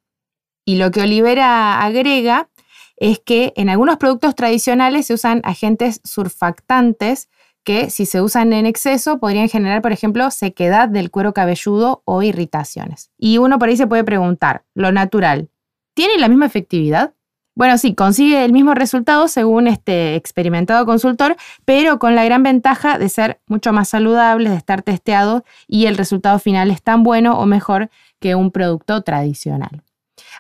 Y 0.64 0.76
lo 0.76 0.90
que 0.92 1.00
Olivera 1.00 1.83
agrega 1.83 2.49
es 2.97 3.18
que 3.18 3.52
en 3.56 3.68
algunos 3.68 3.97
productos 3.97 4.37
tradicionales 4.37 5.06
se 5.06 5.14
usan 5.14 5.40
agentes 5.45 6.00
surfactantes 6.04 7.28
que 7.64 7.90
si 7.90 8.06
se 8.06 8.23
usan 8.23 8.52
en 8.52 8.64
exceso 8.64 9.18
podrían 9.18 9.49
generar, 9.49 9.83
por 9.83 9.90
ejemplo, 9.90 10.30
sequedad 10.30 10.88
del 10.88 11.11
cuero 11.11 11.35
cabelludo 11.35 12.02
o 12.04 12.23
irritaciones. 12.23 13.11
Y 13.18 13.38
uno 13.38 13.59
por 13.59 13.68
ahí 13.68 13.76
se 13.76 13.88
puede 13.88 14.04
preguntar, 14.04 14.64
¿lo 14.75 14.92
natural 14.92 15.50
tiene 15.95 16.18
la 16.18 16.28
misma 16.28 16.47
efectividad? 16.47 17.14
Bueno, 17.56 17.78
sí, 17.78 17.94
consigue 17.94 18.44
el 18.44 18.52
mismo 18.52 18.75
resultado 18.75 19.28
según 19.28 19.66
este 19.66 20.14
experimentado 20.14 20.84
consultor, 20.84 21.36
pero 21.64 21.98
con 21.98 22.14
la 22.14 22.22
gran 22.22 22.42
ventaja 22.42 22.98
de 22.98 23.08
ser 23.08 23.40
mucho 23.46 23.72
más 23.72 23.88
saludable, 23.88 24.50
de 24.50 24.56
estar 24.56 24.82
testeado 24.82 25.42
y 25.66 25.86
el 25.86 25.96
resultado 25.96 26.38
final 26.38 26.70
es 26.70 26.82
tan 26.82 27.02
bueno 27.02 27.38
o 27.38 27.46
mejor 27.46 27.88
que 28.20 28.34
un 28.34 28.50
producto 28.50 29.00
tradicional. 29.00 29.82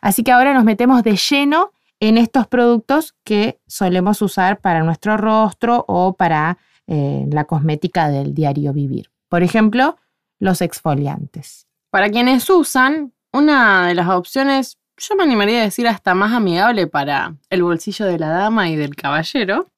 Así 0.02 0.24
que 0.24 0.32
ahora 0.32 0.52
nos 0.52 0.64
metemos 0.64 1.02
de 1.02 1.16
lleno 1.16 1.72
en 2.00 2.18
estos 2.18 2.46
productos 2.48 3.14
que 3.24 3.58
solemos 3.66 4.20
usar 4.20 4.60
para 4.60 4.82
nuestro 4.82 5.16
rostro 5.16 5.86
o 5.88 6.12
para 6.12 6.58
eh, 6.86 7.24
la 7.30 7.44
cosmética 7.44 8.10
del 8.10 8.34
diario 8.34 8.74
vivir. 8.74 9.10
Por 9.30 9.42
ejemplo, 9.42 9.96
los 10.38 10.60
exfoliantes. 10.60 11.66
Para 11.90 12.10
quienes 12.10 12.50
usan, 12.50 13.14
una 13.32 13.86
de 13.86 13.94
las 13.94 14.10
opciones, 14.10 14.76
yo 14.96 15.16
me 15.16 15.24
animaría 15.24 15.60
a 15.60 15.64
decir 15.64 15.88
hasta 15.88 16.14
más 16.14 16.32
amigable 16.32 16.86
para 16.86 17.34
el 17.50 17.62
bolsillo 17.62 18.06
de 18.06 18.18
la 18.18 18.28
dama 18.28 18.68
y 18.68 18.76
del 18.76 18.96
caballero, 18.96 19.70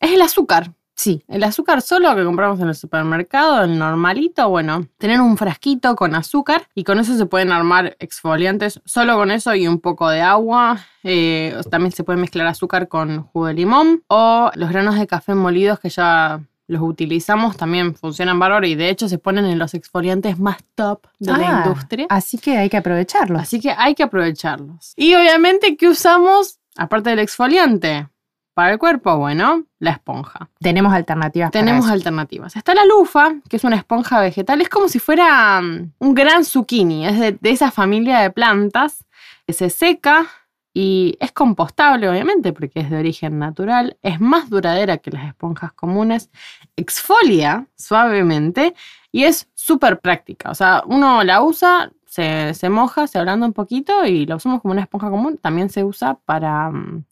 es 0.00 0.12
el 0.12 0.22
azúcar. 0.22 0.72
Sí, 1.00 1.24
El 1.28 1.44
azúcar 1.44 1.80
solo 1.80 2.14
que 2.14 2.24
compramos 2.24 2.60
en 2.60 2.68
el 2.68 2.74
supermercado, 2.74 3.64
el 3.64 3.78
normalito, 3.78 4.46
bueno, 4.50 4.86
tener 4.98 5.18
un 5.22 5.38
frasquito 5.38 5.96
con 5.96 6.14
azúcar 6.14 6.68
y 6.74 6.84
con 6.84 6.98
eso 6.98 7.16
se 7.16 7.24
pueden 7.24 7.52
armar 7.52 7.96
exfoliantes, 8.00 8.82
solo 8.84 9.16
con 9.16 9.30
eso 9.30 9.54
y 9.54 9.66
un 9.66 9.80
poco 9.80 10.10
de 10.10 10.20
agua. 10.20 10.78
Eh, 11.02 11.58
también 11.70 11.92
se 11.92 12.04
puede 12.04 12.18
mezclar 12.18 12.46
azúcar 12.48 12.88
con 12.88 13.22
jugo 13.22 13.46
de 13.46 13.54
limón 13.54 14.02
o 14.08 14.50
los 14.56 14.68
granos 14.68 14.98
de 14.98 15.06
café 15.06 15.34
molidos 15.34 15.80
que 15.80 15.88
ya 15.88 16.42
los 16.70 16.82
utilizamos 16.82 17.56
también 17.56 17.94
funcionan 17.94 18.38
bárbaro 18.38 18.64
y 18.66 18.76
de 18.76 18.88
hecho 18.90 19.08
se 19.08 19.18
ponen 19.18 19.44
en 19.46 19.58
los 19.58 19.74
exfoliantes 19.74 20.38
más 20.38 20.58
top 20.76 21.06
de 21.18 21.32
la 21.32 21.62
Ah, 21.62 21.64
industria. 21.66 22.06
Así 22.08 22.38
que 22.38 22.56
hay 22.56 22.70
que 22.70 22.76
aprovecharlos. 22.76 23.42
Así 23.42 23.60
que 23.60 23.72
hay 23.76 23.94
que 23.94 24.04
aprovecharlos. 24.04 24.92
Y 24.96 25.14
obviamente, 25.14 25.76
¿qué 25.76 25.88
usamos 25.88 26.58
aparte 26.76 27.10
del 27.10 27.18
exfoliante? 27.18 28.08
Para 28.54 28.72
el 28.72 28.78
cuerpo, 28.78 29.16
bueno, 29.16 29.64
la 29.78 29.92
esponja. 29.92 30.48
Tenemos 30.60 30.92
alternativas. 30.92 31.50
para 31.50 31.64
Tenemos 31.64 31.86
eso. 31.86 31.94
alternativas. 31.94 32.56
Está 32.56 32.74
la 32.74 32.84
lufa, 32.84 33.34
que 33.48 33.56
es 33.56 33.64
una 33.64 33.76
esponja 33.76 34.20
vegetal. 34.20 34.60
Es 34.60 34.68
como 34.68 34.88
si 34.88 34.98
fuera 34.98 35.60
mm, 35.60 35.92
un 35.98 36.14
gran 36.14 36.44
zucchini. 36.44 37.06
Es 37.06 37.18
de, 37.18 37.32
de 37.32 37.50
esa 37.50 37.70
familia 37.70 38.20
de 38.20 38.30
plantas 38.30 39.04
que 39.46 39.52
se 39.54 39.70
seca 39.70 40.26
y 40.72 41.16
es 41.18 41.32
compostable, 41.32 42.08
obviamente, 42.08 42.52
porque 42.52 42.80
es 42.80 42.90
de 42.90 42.98
origen 42.98 43.38
natural. 43.38 43.96
Es 44.02 44.20
más 44.20 44.48
duradera 44.48 44.98
que 44.98 45.10
las 45.10 45.26
esponjas 45.26 45.72
comunes. 45.72 46.30
Exfolia 46.76 47.66
suavemente 47.76 48.74
y 49.10 49.24
es 49.24 49.48
súper 49.54 50.00
práctica. 50.00 50.50
O 50.50 50.54
sea, 50.54 50.82
uno 50.86 51.24
la 51.24 51.42
usa, 51.42 51.90
se, 52.06 52.54
se 52.54 52.68
moja, 52.68 53.08
se 53.08 53.18
ablanda 53.18 53.46
un 53.46 53.52
poquito 53.52 54.06
y 54.06 54.26
la 54.26 54.36
usamos 54.36 54.62
como 54.62 54.72
una 54.72 54.82
esponja 54.82 55.10
común. 55.10 55.38
También 55.38 55.70
se 55.70 55.82
usa 55.82 56.14
para 56.24 56.70
mm, 56.70 57.04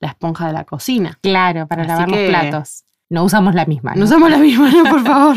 la 0.00 0.08
esponja 0.08 0.46
de 0.46 0.52
la 0.54 0.64
cocina. 0.64 1.18
Claro, 1.20 1.66
para 1.66 1.82
Así 1.82 1.90
lavar 1.90 2.08
los 2.08 2.28
platos. 2.28 2.84
No 3.10 3.24
usamos 3.24 3.54
la 3.54 3.66
misma. 3.66 3.92
No 3.92 4.00
¿no? 4.00 4.04
usamos 4.06 4.30
la 4.30 4.38
misma, 4.38 4.70
¿no? 4.70 4.84
Por 4.90 5.00
favor. 5.04 5.36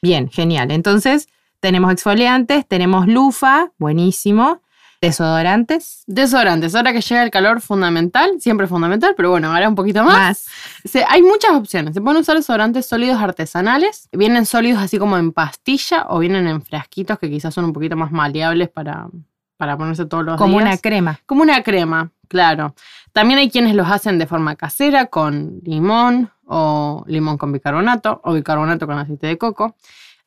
Bien, 0.00 0.30
genial. 0.30 0.70
Entonces, 0.70 1.28
tenemos 1.60 1.92
exfoliantes, 1.92 2.66
tenemos 2.66 3.06
lufa, 3.06 3.70
buenísimo. 3.78 4.62
Desodorantes. 5.00 6.02
Desodorantes, 6.06 6.74
ahora 6.74 6.92
que 6.92 7.00
llega 7.00 7.22
el 7.22 7.30
calor 7.30 7.60
fundamental, 7.60 8.40
siempre 8.40 8.66
fundamental, 8.66 9.14
pero 9.16 9.30
bueno, 9.30 9.52
ahora 9.52 9.68
un 9.68 9.74
poquito 9.74 10.04
más. 10.04 10.46
Se- 10.84 11.04
hay 11.08 11.22
muchas 11.22 11.52
opciones. 11.52 11.94
Se 11.94 12.00
pueden 12.00 12.20
usar 12.20 12.36
desodorantes 12.36 12.86
sólidos 12.86 13.20
artesanales. 13.20 14.08
Vienen 14.12 14.46
sólidos 14.46 14.80
así 14.82 14.98
como 14.98 15.16
en 15.18 15.32
pastilla 15.32 16.06
o 16.08 16.18
vienen 16.18 16.46
en 16.46 16.62
frasquitos 16.62 17.18
que 17.18 17.30
quizás 17.30 17.52
son 17.54 17.64
un 17.66 17.72
poquito 17.72 17.96
más 17.96 18.10
maleables 18.12 18.68
para, 18.68 19.08
para 19.56 19.76
ponerse 19.76 20.06
todos 20.06 20.24
los 20.24 20.36
Como 20.36 20.58
días. 20.58 20.62
una 20.70 20.78
crema. 20.78 21.20
Como 21.26 21.42
una 21.42 21.62
crema, 21.62 22.10
claro. 22.28 22.74
También 23.12 23.38
hay 23.38 23.50
quienes 23.50 23.74
los 23.74 23.88
hacen 23.90 24.18
de 24.18 24.26
forma 24.26 24.56
casera 24.56 25.06
con 25.06 25.60
limón 25.64 26.30
o 26.44 27.04
limón 27.06 27.38
con 27.38 27.52
bicarbonato 27.52 28.20
o 28.24 28.32
bicarbonato 28.34 28.86
con 28.86 28.98
aceite 28.98 29.26
de 29.26 29.38
coco. 29.38 29.76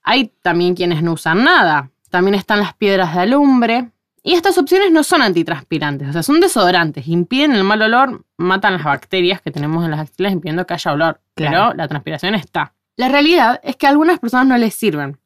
Hay 0.04 0.34
también 0.42 0.76
quienes 0.76 1.04
no 1.04 1.14
usan 1.14 1.44
nada. 1.44 1.92
También 2.10 2.34
están 2.36 2.60
las 2.60 2.74
piedras 2.74 3.14
de 3.14 3.22
alumbre. 3.22 3.90
Y 4.24 4.34
estas 4.34 4.58
opciones 4.58 4.92
no 4.92 5.04
son 5.04 5.22
antitranspirantes, 5.22 6.10
o 6.10 6.14
sea, 6.14 6.24
son 6.24 6.40
desodorantes, 6.40 7.08
impiden 7.08 7.54
el 7.54 7.64
mal 7.64 7.82
olor, 7.82 8.26
matan 8.38 8.74
las 8.74 8.84
bacterias 8.84 9.42
que 9.42 9.52
tenemos 9.52 9.84
en 9.86 9.92
las 9.92 10.02
axilas 10.02 10.34
impidiendo 10.34 10.66
que 10.68 10.74
haya 10.74 10.92
olor, 10.94 11.22
Claro. 11.36 11.52
pero 11.70 11.74
la 11.76 11.88
transpiración 11.88 12.36
está. 12.36 12.74
La 12.98 13.08
realidad 13.08 13.60
es 13.64 13.76
que 13.78 13.88
a 13.88 13.90
algunas 13.90 14.20
personas 14.20 14.46
no 14.48 14.58
les 14.58 14.76
sirven 14.76 15.18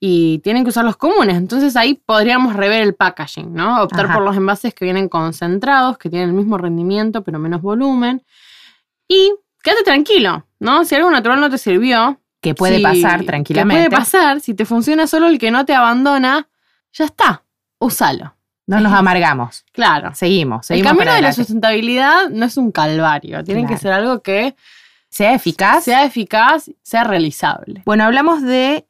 y 0.00 0.38
tienen 0.38 0.62
que 0.62 0.68
usar 0.70 0.84
los 0.84 0.96
comunes, 0.96 1.36
entonces 1.36 1.74
ahí 1.74 1.94
podríamos 1.94 2.54
rever 2.54 2.82
el 2.82 2.94
packaging, 2.94 3.52
¿no? 3.52 3.82
Optar 3.82 4.04
Ajá. 4.06 4.14
por 4.14 4.22
los 4.22 4.36
envases 4.36 4.72
que 4.72 4.84
vienen 4.84 5.08
concentrados, 5.08 5.98
que 5.98 6.08
tienen 6.08 6.28
el 6.28 6.34
mismo 6.36 6.56
rendimiento 6.58 7.24
pero 7.24 7.40
menos 7.40 7.60
volumen. 7.60 8.22
Y 9.08 9.32
quédate 9.64 9.82
tranquilo, 9.82 10.46
¿no? 10.60 10.84
Si 10.84 10.94
algo 10.94 11.10
natural 11.10 11.40
no 11.40 11.50
te 11.50 11.58
sirvió, 11.58 12.20
Que 12.40 12.54
puede 12.54 12.80
pasar 12.80 13.20
que 13.20 13.26
tranquilamente. 13.26 13.88
puede 13.88 13.98
pasar, 14.00 14.40
si 14.40 14.54
te 14.54 14.64
funciona 14.64 15.08
solo 15.08 15.26
el 15.26 15.40
que 15.40 15.50
no 15.50 15.64
te 15.64 15.74
abandona, 15.74 16.46
ya 16.92 17.04
está, 17.06 17.42
úsalo. 17.78 18.34
No 18.66 18.80
nos 18.80 18.92
amargamos. 18.92 19.64
Claro. 19.72 20.14
Seguimos, 20.14 20.70
El 20.70 20.82
camino 20.82 21.12
de 21.12 21.22
la 21.22 21.32
sustentabilidad 21.32 22.28
no 22.28 22.44
es 22.44 22.56
un 22.58 22.70
calvario, 22.70 23.42
tiene 23.42 23.62
Claro. 23.62 23.74
que 23.74 23.80
ser 23.80 23.92
algo 23.92 24.20
que 24.22 24.54
Sea 25.08 25.32
eficaz. 25.32 25.84
sea 25.84 26.04
eficaz, 26.04 26.70
sea 26.82 27.04
realizable. 27.04 27.82
Bueno, 27.86 28.04
hablamos 28.04 28.42
de 28.42 28.86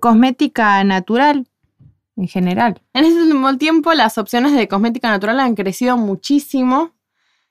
cosmética 0.00 0.82
natural 0.82 1.46
en 2.16 2.26
general. 2.28 2.80
En 2.92 3.04
este 3.04 3.22
último 3.22 3.56
tiempo, 3.56 3.92
las 3.94 4.18
opciones 4.18 4.52
de 4.52 4.66
cosmética 4.66 5.08
natural 5.08 5.38
han 5.38 5.54
crecido 5.54 5.96
muchísimo. 5.96 6.90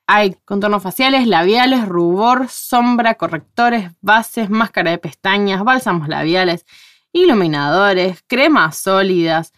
Hay 0.06 0.36
contornos 0.44 0.84
faciales, 0.84 1.28
labiales, 1.28 1.88
rubor, 1.88 2.48
sombra, 2.50 3.14
correctores, 3.16 3.92
bases, 4.02 4.50
máscara 4.50 4.92
de 4.92 4.98
pestañas, 4.98 5.64
bálsamos 5.64 6.08
labiales, 6.10 6.66
iluminadores, 7.14 8.24
cremas 8.28 8.78
sólidas. 8.78 9.54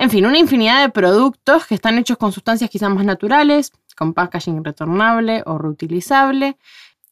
En 0.00 0.10
fin, 0.10 0.24
una 0.26 0.38
infinidad 0.38 0.80
de 0.80 0.90
productos 0.90 1.66
que 1.66 1.74
están 1.74 1.98
hechos 1.98 2.16
con 2.16 2.30
sustancias 2.32 2.70
quizás 2.70 2.88
más 2.88 3.04
naturales, 3.04 3.72
con 3.96 4.14
packaging 4.14 4.62
retornable 4.64 5.42
o 5.44 5.58
reutilizable. 5.58 6.56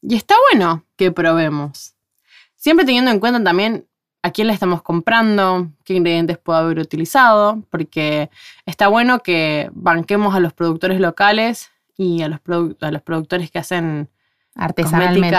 Y 0.03 0.15
está 0.15 0.37
bueno 0.53 0.85
que 0.95 1.11
probemos. 1.11 1.95
Siempre 2.55 2.87
teniendo 2.87 3.11
en 3.11 3.19
cuenta 3.19 3.43
también 3.43 3.87
a 4.23 4.31
quién 4.31 4.47
le 4.47 4.53
estamos 4.53 4.83
comprando, 4.83 5.69
qué 5.85 5.95
ingredientes 5.95 6.39
puede 6.39 6.61
haber 6.61 6.79
utilizado, 6.79 7.61
porque 7.71 8.31
está 8.67 8.87
bueno 8.87 9.21
que 9.21 9.69
banquemos 9.73 10.35
a 10.37 10.41
los 10.41 10.53
productores 10.53 11.01
locales 11.01 11.71
y 11.97 12.23
a 12.23 12.29
los, 12.29 12.41
produ- 12.41 12.77
a 12.81 12.93
los 12.93 13.03
productores 13.03 13.51
que 13.51 13.59
hacen 13.59 14.09
Artesanalmente. 14.55 15.37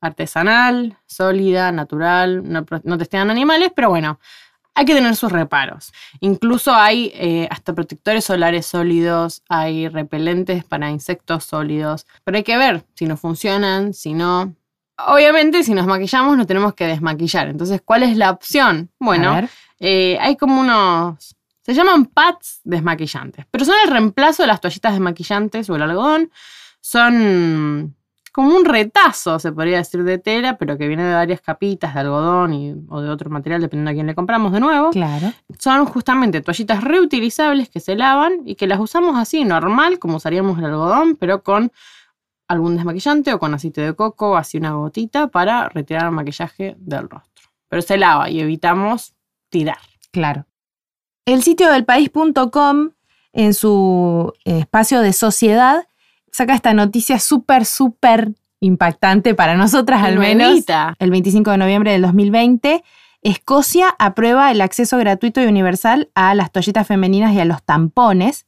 artesanal, 0.00 0.96
sólida, 1.06 1.72
natural, 1.72 2.42
no, 2.44 2.64
no 2.84 2.98
testean 2.98 3.30
animales, 3.30 3.72
pero 3.74 3.88
bueno, 3.88 4.20
hay 4.74 4.84
que 4.84 4.94
tener 4.94 5.14
sus 5.16 5.30
reparos. 5.30 5.92
Incluso 6.20 6.74
hay 6.74 7.12
eh, 7.14 7.48
hasta 7.50 7.72
protectores 7.72 8.24
solares 8.24 8.66
sólidos, 8.66 9.42
hay 9.48 9.88
repelentes 9.88 10.64
para 10.64 10.90
insectos 10.90 11.44
sólidos, 11.44 12.06
pero 12.24 12.36
hay 12.36 12.44
que 12.44 12.56
ver 12.56 12.84
si 12.94 13.06
no 13.06 13.16
funcionan, 13.16 13.94
si 13.94 14.14
no. 14.14 14.54
Obviamente, 14.98 15.62
si 15.64 15.74
nos 15.74 15.86
maquillamos, 15.86 16.36
nos 16.36 16.46
tenemos 16.46 16.74
que 16.74 16.86
desmaquillar. 16.86 17.48
Entonces, 17.48 17.82
¿cuál 17.84 18.02
es 18.02 18.16
la 18.16 18.30
opción? 18.30 18.90
Bueno, 18.98 19.48
eh, 19.80 20.18
hay 20.20 20.36
como 20.36 20.60
unos. 20.60 21.36
Se 21.62 21.72
llaman 21.72 22.06
pads 22.06 22.60
desmaquillantes, 22.64 23.46
pero 23.50 23.64
son 23.64 23.76
el 23.84 23.90
reemplazo 23.90 24.42
de 24.42 24.48
las 24.48 24.60
toallitas 24.60 24.92
desmaquillantes 24.92 25.70
o 25.70 25.76
el 25.76 25.82
algodón. 25.82 26.30
Son 26.80 27.96
como 28.34 28.48
un 28.56 28.64
retazo, 28.64 29.38
se 29.38 29.52
podría 29.52 29.76
decir, 29.76 30.02
de 30.02 30.18
tela, 30.18 30.58
pero 30.58 30.76
que 30.76 30.88
viene 30.88 31.04
de 31.04 31.14
varias 31.14 31.40
capitas 31.40 31.94
de 31.94 32.00
algodón 32.00 32.52
y- 32.52 32.74
o 32.88 33.00
de 33.00 33.08
otro 33.08 33.30
material, 33.30 33.60
dependiendo 33.60 33.92
a 33.92 33.94
quién 33.94 34.08
le 34.08 34.14
compramos 34.16 34.50
de 34.50 34.58
nuevo. 34.58 34.90
Claro. 34.90 35.32
Son 35.56 35.86
justamente 35.86 36.40
toallitas 36.40 36.82
reutilizables 36.82 37.68
que 37.68 37.78
se 37.78 37.94
lavan 37.94 38.40
y 38.44 38.56
que 38.56 38.66
las 38.66 38.80
usamos 38.80 39.16
así, 39.16 39.44
normal, 39.44 40.00
como 40.00 40.16
usaríamos 40.16 40.58
el 40.58 40.64
algodón, 40.64 41.14
pero 41.14 41.44
con 41.44 41.70
algún 42.48 42.74
desmaquillante 42.74 43.32
o 43.32 43.38
con 43.38 43.54
aceite 43.54 43.82
de 43.82 43.94
coco, 43.94 44.36
así 44.36 44.58
una 44.58 44.72
gotita, 44.72 45.28
para 45.28 45.68
retirar 45.68 46.06
el 46.06 46.10
maquillaje 46.10 46.74
del 46.76 47.08
rostro. 47.08 47.44
Pero 47.68 47.82
se 47.82 47.96
lava 47.98 48.30
y 48.30 48.40
evitamos 48.40 49.14
tirar. 49.48 49.78
Claro. 50.10 50.44
El 51.24 51.44
sitio 51.44 51.70
del 51.70 51.84
país.com, 51.84 52.90
en 53.32 53.54
su 53.54 54.32
espacio 54.44 55.00
de 55.02 55.12
sociedad, 55.12 55.86
saca 56.34 56.52
esta 56.52 56.74
noticia 56.74 57.20
súper, 57.20 57.64
súper 57.64 58.32
impactante 58.58 59.36
para 59.36 59.54
nosotras 59.54 60.02
al 60.02 60.18
menos. 60.18 60.64
El 60.98 61.10
25 61.12 61.52
de 61.52 61.58
noviembre 61.58 61.92
del 61.92 62.02
2020, 62.02 62.82
Escocia 63.22 63.94
aprueba 64.00 64.50
el 64.50 64.60
acceso 64.60 64.98
gratuito 64.98 65.40
y 65.40 65.46
universal 65.46 66.10
a 66.16 66.34
las 66.34 66.50
toallitas 66.50 66.88
femeninas 66.88 67.34
y 67.34 67.40
a 67.40 67.44
los 67.44 67.62
tampones. 67.62 68.46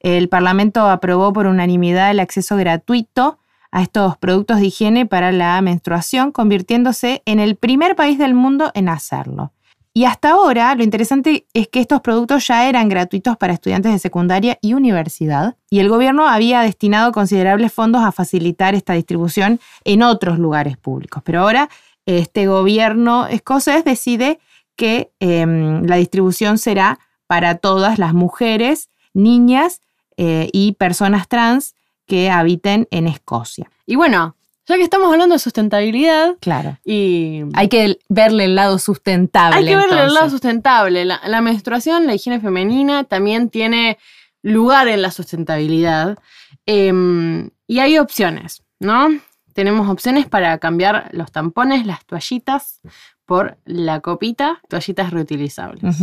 El 0.00 0.30
Parlamento 0.30 0.88
aprobó 0.88 1.34
por 1.34 1.46
unanimidad 1.46 2.10
el 2.10 2.20
acceso 2.20 2.56
gratuito 2.56 3.38
a 3.70 3.82
estos 3.82 4.16
productos 4.16 4.58
de 4.58 4.68
higiene 4.68 5.04
para 5.04 5.30
la 5.30 5.60
menstruación, 5.60 6.32
convirtiéndose 6.32 7.22
en 7.26 7.38
el 7.38 7.56
primer 7.56 7.96
país 7.96 8.16
del 8.16 8.32
mundo 8.32 8.70
en 8.72 8.88
hacerlo. 8.88 9.52
Y 9.96 10.04
hasta 10.04 10.32
ahora, 10.32 10.74
lo 10.74 10.84
interesante 10.84 11.46
es 11.54 11.68
que 11.68 11.80
estos 11.80 12.02
productos 12.02 12.46
ya 12.46 12.68
eran 12.68 12.90
gratuitos 12.90 13.38
para 13.38 13.54
estudiantes 13.54 13.92
de 13.92 13.98
secundaria 13.98 14.58
y 14.60 14.74
universidad, 14.74 15.56
y 15.70 15.78
el 15.78 15.88
gobierno 15.88 16.28
había 16.28 16.60
destinado 16.60 17.12
considerables 17.12 17.72
fondos 17.72 18.02
a 18.02 18.12
facilitar 18.12 18.74
esta 18.74 18.92
distribución 18.92 19.58
en 19.84 20.02
otros 20.02 20.38
lugares 20.38 20.76
públicos. 20.76 21.22
Pero 21.24 21.40
ahora 21.40 21.70
este 22.04 22.46
gobierno 22.46 23.26
escocés 23.26 23.86
decide 23.86 24.38
que 24.76 25.12
em, 25.18 25.86
la 25.86 25.96
distribución 25.96 26.58
será 26.58 26.98
para 27.26 27.54
todas 27.54 27.98
las 27.98 28.12
mujeres, 28.12 28.90
niñas 29.14 29.80
eh, 30.18 30.50
y 30.52 30.72
personas 30.72 31.26
trans 31.26 31.74
que 32.04 32.30
habiten 32.30 32.86
en 32.90 33.06
Escocia. 33.06 33.70
Y 33.86 33.96
bueno, 33.96 34.36
ya 34.66 34.76
que 34.76 34.82
estamos 34.82 35.12
hablando 35.12 35.34
de 35.34 35.38
sustentabilidad 35.38 36.36
Claro. 36.40 36.78
y 36.84 37.42
Hay 37.54 37.68
que 37.68 37.98
verle 38.08 38.44
el 38.46 38.54
lado 38.56 38.78
sustentable. 38.78 39.56
hay 39.58 39.64
que 39.66 39.76
verle 39.76 40.02
el 40.04 40.14
lado 40.14 40.30
sustentable. 40.30 41.04
La, 41.04 41.20
la 41.26 41.40
menstruación, 41.40 42.06
la 42.06 42.14
higiene 42.14 42.40
femenina 42.40 43.04
también 43.04 43.48
tiene 43.50 43.98
lugar 44.42 44.88
en 44.88 45.02
la 45.02 45.10
sustentabilidad. 45.10 46.18
Em, 46.66 47.50
y 47.66 47.78
hay 47.78 47.98
opciones, 47.98 48.62
¿no? 48.80 49.08
Tenemos 49.52 49.88
opciones 49.88 50.26
para 50.26 50.58
cambiar 50.58 51.08
los 51.12 51.30
tampones, 51.32 51.86
las 51.86 52.04
toallitas, 52.04 52.80
por 53.24 53.56
la 53.64 54.00
copita, 54.00 54.60
toallitas 54.68 55.10
reutilizables. 55.10 55.96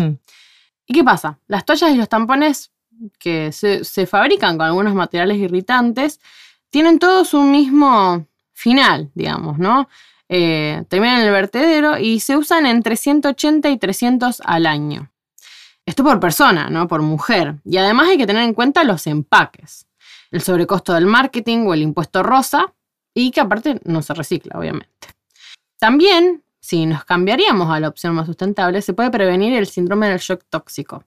¿Y 0.85 0.93
qué 0.93 1.03
pasa? 1.03 1.39
Las 1.47 1.63
toallas 1.65 1.91
y 1.91 1.95
los 1.97 2.09
tampones 2.09 2.71
que 3.19 3.51
se, 3.51 3.83
se 3.85 4.05
fabrican 4.07 4.57
con 4.57 4.65
algunos 4.67 4.93
materiales 4.93 5.37
irritantes 5.37 6.19
tienen 6.69 6.99
todos 6.99 7.33
un 7.33 7.51
mismo 7.51 8.25
final, 8.53 9.11
digamos, 9.13 9.59
¿no? 9.59 9.89
Eh, 10.29 10.83
terminan 10.87 11.19
en 11.19 11.27
el 11.27 11.31
vertedero 11.31 11.97
y 11.97 12.19
se 12.19 12.37
usan 12.37 12.65
entre 12.65 12.95
180 12.95 13.69
y 13.69 13.77
300 13.77 14.41
al 14.45 14.65
año. 14.65 15.11
Esto 15.85 16.03
por 16.03 16.19
persona, 16.19 16.69
¿no? 16.69 16.87
Por 16.87 17.01
mujer. 17.01 17.55
Y 17.65 17.77
además 17.77 18.07
hay 18.07 18.17
que 18.17 18.25
tener 18.25 18.43
en 18.43 18.53
cuenta 18.53 18.83
los 18.83 19.05
empaques, 19.05 19.85
el 20.31 20.41
sobrecosto 20.41 20.93
del 20.93 21.05
marketing 21.05 21.65
o 21.67 21.73
el 21.73 21.81
impuesto 21.81 22.23
rosa 22.23 22.73
y 23.13 23.31
que 23.31 23.41
aparte 23.41 23.79
no 23.83 24.01
se 24.01 24.13
recicla, 24.13 24.57
obviamente. 24.57 25.07
También, 25.77 26.43
si 26.61 26.85
nos 26.85 27.03
cambiaríamos 27.03 27.69
a 27.69 27.79
la 27.79 27.89
opción 27.89 28.15
más 28.15 28.25
sustentable, 28.25 28.81
se 28.81 28.93
puede 28.93 29.11
prevenir 29.11 29.53
el 29.53 29.67
síndrome 29.67 30.07
del 30.07 30.19
shock 30.19 30.43
tóxico, 30.49 31.03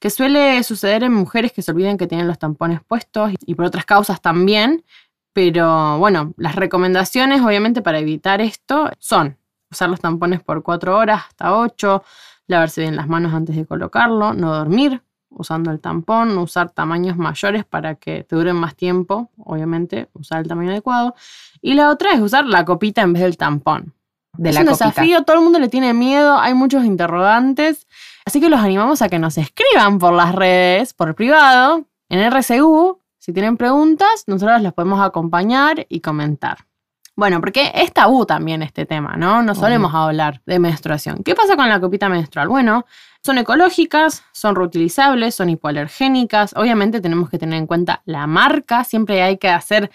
que 0.00 0.10
suele 0.10 0.62
suceder 0.64 1.04
en 1.04 1.14
mujeres 1.14 1.52
que 1.52 1.62
se 1.62 1.70
olviden 1.70 1.96
que 1.96 2.06
tienen 2.08 2.26
los 2.26 2.38
tampones 2.38 2.80
puestos 2.82 3.32
y 3.46 3.54
por 3.54 3.66
otras 3.66 3.84
causas 3.84 4.20
también. 4.20 4.84
Pero 5.36 5.98
bueno, 5.98 6.32
las 6.38 6.54
recomendaciones 6.54 7.42
obviamente 7.42 7.82
para 7.82 7.98
evitar 7.98 8.40
esto 8.40 8.90
son 8.98 9.36
usar 9.70 9.90
los 9.90 10.00
tampones 10.00 10.40
por 10.40 10.62
4 10.62 10.96
horas 10.96 11.24
hasta 11.28 11.54
8, 11.54 12.02
lavarse 12.46 12.80
bien 12.80 12.96
las 12.96 13.06
manos 13.06 13.34
antes 13.34 13.54
de 13.54 13.66
colocarlo, 13.66 14.32
no 14.32 14.54
dormir 14.54 15.02
usando 15.28 15.70
el 15.70 15.78
tampón, 15.78 16.34
no 16.34 16.40
usar 16.40 16.70
tamaños 16.70 17.18
mayores 17.18 17.66
para 17.66 17.96
que 17.96 18.24
te 18.24 18.34
duren 18.34 18.56
más 18.56 18.76
tiempo, 18.76 19.28
obviamente 19.36 20.08
usar 20.14 20.40
el 20.40 20.48
tamaño 20.48 20.70
adecuado. 20.70 21.14
Y 21.60 21.74
la 21.74 21.90
otra 21.90 22.12
es 22.14 22.20
usar 22.20 22.46
la 22.46 22.64
copita 22.64 23.02
en 23.02 23.12
vez 23.12 23.22
del 23.22 23.36
tampón. 23.36 23.92
De 24.38 24.48
es 24.48 24.54
la 24.54 24.62
un 24.62 24.68
copita. 24.68 24.86
desafío, 24.86 25.22
todo 25.24 25.36
el 25.36 25.42
mundo 25.42 25.58
le 25.58 25.68
tiene 25.68 25.92
miedo, 25.92 26.38
hay 26.38 26.54
muchos 26.54 26.82
interrogantes, 26.86 27.86
así 28.24 28.40
que 28.40 28.48
los 28.48 28.60
animamos 28.60 29.02
a 29.02 29.10
que 29.10 29.18
nos 29.18 29.36
escriban 29.36 29.98
por 29.98 30.14
las 30.14 30.34
redes, 30.34 30.94
por 30.94 31.14
privado, 31.14 31.84
en 32.08 32.20
RCU. 32.20 33.02
Si 33.26 33.32
tienen 33.32 33.56
preguntas, 33.56 34.22
nosotros 34.28 34.62
las 34.62 34.72
podemos 34.72 35.04
acompañar 35.04 35.84
y 35.88 35.98
comentar. 35.98 36.58
Bueno, 37.16 37.40
porque 37.40 37.72
es 37.74 37.92
tabú 37.92 38.24
también 38.24 38.62
este 38.62 38.86
tema, 38.86 39.16
¿no? 39.16 39.42
No 39.42 39.56
solemos 39.56 39.92
hablar 39.92 40.42
de 40.46 40.60
menstruación. 40.60 41.24
¿Qué 41.24 41.34
pasa 41.34 41.56
con 41.56 41.68
la 41.68 41.80
copita 41.80 42.08
menstrual? 42.08 42.46
Bueno, 42.46 42.86
son 43.24 43.38
ecológicas, 43.38 44.22
son 44.30 44.54
reutilizables, 44.54 45.34
son 45.34 45.50
hipoalergénicas. 45.50 46.54
Obviamente 46.54 47.00
tenemos 47.00 47.28
que 47.28 47.36
tener 47.36 47.58
en 47.58 47.66
cuenta 47.66 48.00
la 48.04 48.28
marca. 48.28 48.84
Siempre 48.84 49.20
hay 49.24 49.38
que 49.38 49.48
hacer 49.48 49.90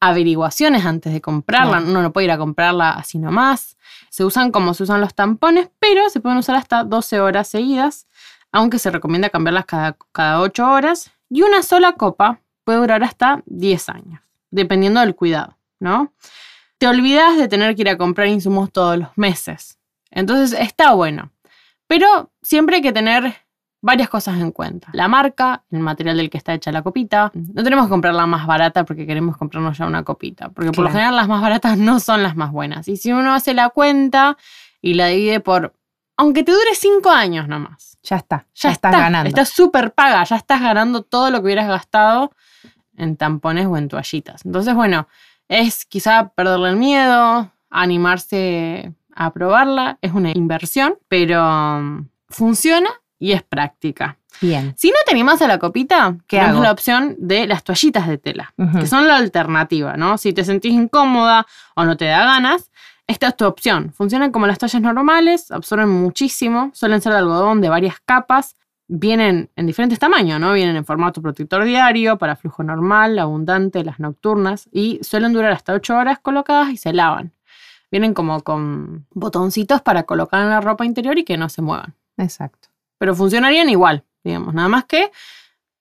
averiguaciones 0.00 0.84
antes 0.84 1.12
de 1.12 1.20
comprarla. 1.20 1.78
Uno 1.86 2.02
no 2.02 2.12
puede 2.12 2.24
ir 2.24 2.32
a 2.32 2.38
comprarla 2.38 2.90
así 2.90 3.20
nomás. 3.20 3.76
Se 4.10 4.24
usan 4.24 4.50
como 4.50 4.74
se 4.74 4.82
usan 4.82 5.00
los 5.00 5.14
tampones, 5.14 5.70
pero 5.78 6.10
se 6.10 6.18
pueden 6.18 6.38
usar 6.38 6.56
hasta 6.56 6.82
12 6.82 7.20
horas 7.20 7.46
seguidas, 7.46 8.08
aunque 8.50 8.80
se 8.80 8.90
recomienda 8.90 9.30
cambiarlas 9.30 9.66
cada, 9.66 9.96
cada 10.10 10.40
8 10.40 10.68
horas. 10.68 11.12
Y 11.28 11.42
una 11.42 11.62
sola 11.62 11.92
copa 11.92 12.41
puede 12.64 12.78
durar 12.78 13.02
hasta 13.04 13.42
10 13.46 13.88
años, 13.88 14.20
dependiendo 14.50 15.00
del 15.00 15.14
cuidado, 15.14 15.58
¿no? 15.80 16.12
Te 16.78 16.88
olvidas 16.88 17.36
de 17.36 17.48
tener 17.48 17.74
que 17.76 17.82
ir 17.82 17.88
a 17.88 17.98
comprar 17.98 18.26
insumos 18.26 18.72
todos 18.72 18.98
los 18.98 19.08
meses. 19.16 19.78
Entonces 20.10 20.58
está 20.58 20.92
bueno. 20.94 21.30
Pero 21.86 22.30
siempre 22.42 22.76
hay 22.76 22.82
que 22.82 22.92
tener 22.92 23.34
varias 23.82 24.08
cosas 24.08 24.40
en 24.40 24.52
cuenta. 24.52 24.88
La 24.92 25.08
marca, 25.08 25.64
el 25.70 25.80
material 25.80 26.16
del 26.16 26.30
que 26.30 26.38
está 26.38 26.54
hecha 26.54 26.72
la 26.72 26.82
copita. 26.82 27.30
No 27.34 27.62
tenemos 27.62 27.86
que 27.86 27.90
comprar 27.90 28.14
la 28.14 28.26
más 28.26 28.46
barata 28.46 28.84
porque 28.84 29.06
queremos 29.06 29.36
comprarnos 29.36 29.76
ya 29.76 29.86
una 29.86 30.04
copita. 30.04 30.48
Porque 30.48 30.72
por 30.72 30.84
lo 30.84 30.90
general 30.90 31.16
las 31.16 31.28
más 31.28 31.42
baratas 31.42 31.76
no 31.76 32.00
son 32.00 32.22
las 32.22 32.36
más 32.36 32.50
buenas. 32.52 32.88
Y 32.88 32.96
si 32.96 33.12
uno 33.12 33.34
hace 33.34 33.54
la 33.54 33.68
cuenta 33.68 34.38
y 34.80 34.94
la 34.94 35.08
divide 35.08 35.40
por... 35.40 35.74
Aunque 36.16 36.44
te 36.44 36.52
dure 36.52 36.74
5 36.74 37.10
años 37.10 37.48
nomás. 37.48 37.91
Ya 38.02 38.16
está, 38.16 38.46
Ya, 38.54 38.70
estás 38.70 38.90
está, 38.90 38.90
ganando. 38.90 39.28
Estás 39.28 39.48
súper 39.50 39.92
paga, 39.92 40.24
ya 40.24 40.36
estás 40.36 40.60
ganando 40.60 41.02
todo 41.02 41.30
lo 41.30 41.38
que 41.38 41.44
hubieras 41.44 41.68
gastado 41.68 42.32
en 42.96 43.16
tampones 43.16 43.66
o 43.66 43.76
en 43.76 43.88
toallitas. 43.88 44.44
Entonces, 44.44 44.74
bueno, 44.74 45.06
es 45.48 45.84
quizá 45.84 46.28
perderle 46.30 46.70
el 46.70 46.76
miedo, 46.76 47.50
animarse 47.70 48.92
a 49.14 49.32
probarla. 49.32 49.98
Es 50.00 50.12
una 50.12 50.30
inversión, 50.30 50.98
pero 51.08 51.42
um, 51.44 52.08
funciona 52.28 52.90
y 53.18 53.32
es 53.32 53.42
práctica. 53.42 54.18
Bien. 54.40 54.74
Si 54.76 54.88
no 54.88 54.96
te 55.06 55.12
animas 55.12 55.40
a 55.42 55.46
la 55.46 55.58
copita, 55.58 56.16
¿Qué 56.26 56.38
tenemos 56.38 56.56
hago? 56.56 56.64
la 56.64 56.72
opción 56.72 57.14
de 57.18 57.46
las 57.46 57.62
toallitas 57.62 58.08
de 58.08 58.18
tela, 58.18 58.52
que 58.80 58.86
son 58.86 59.06
la 59.06 59.16
alternativa, 59.16 59.96
¿no? 59.96 60.18
Si 60.18 60.32
te 60.32 60.42
sentís 60.42 60.72
incómoda 60.72 61.46
o 61.76 61.84
no 61.84 61.96
te 61.96 62.06
da 62.06 62.24
ganas, 62.24 62.72
esta 63.06 63.28
es 63.28 63.36
tu 63.36 63.44
opción. 63.44 63.92
Funcionan 63.92 64.32
como 64.32 64.46
las 64.46 64.58
toallas 64.58 64.80
normales, 64.82 65.50
absorben 65.50 65.88
muchísimo, 65.88 66.70
suelen 66.74 67.00
ser 67.00 67.12
de 67.12 67.18
algodón 67.18 67.60
de 67.60 67.68
varias 67.68 68.00
capas, 68.04 68.56
vienen 68.88 69.50
en 69.56 69.66
diferentes 69.66 69.98
tamaños, 69.98 70.38
¿no? 70.38 70.52
Vienen 70.52 70.76
en 70.76 70.84
formato 70.84 71.22
protector 71.22 71.64
diario, 71.64 72.18
para 72.18 72.36
flujo 72.36 72.62
normal, 72.62 73.18
abundante, 73.18 73.84
las 73.84 73.98
nocturnas, 73.98 74.68
y 74.70 75.00
suelen 75.02 75.32
durar 75.32 75.52
hasta 75.52 75.72
8 75.72 75.96
horas 75.96 76.18
colocadas 76.20 76.70
y 76.70 76.76
se 76.76 76.92
lavan. 76.92 77.32
Vienen 77.90 78.14
como 78.14 78.42
con 78.42 79.06
botoncitos 79.10 79.82
para 79.82 80.04
colocar 80.04 80.42
en 80.42 80.50
la 80.50 80.60
ropa 80.60 80.84
interior 80.84 81.18
y 81.18 81.24
que 81.24 81.36
no 81.36 81.48
se 81.48 81.60
muevan 81.60 81.94
Exacto. 82.16 82.68
pero 82.98 83.14
funcionarían 83.14 83.68
igual, 83.68 84.04
digamos, 84.24 84.54
nada 84.54 84.68
más 84.68 84.84
que 84.84 85.10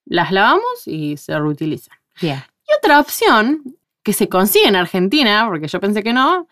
las 0.05 0.31
lavamos 0.31 0.87
y 0.87 1.17
se 1.17 1.37
reutilizan. 1.37 1.97
Bien. 2.19 2.43
Y 2.67 2.73
otra 2.77 2.99
opción 2.99 3.77
que 4.03 4.13
se 4.13 4.27
consigue 4.27 4.67
en 4.67 4.75
Argentina, 4.75 5.45
porque 5.47 5.67
yo 5.67 5.79
pensé 5.79 6.03
que 6.03 6.13
no, 6.13 6.47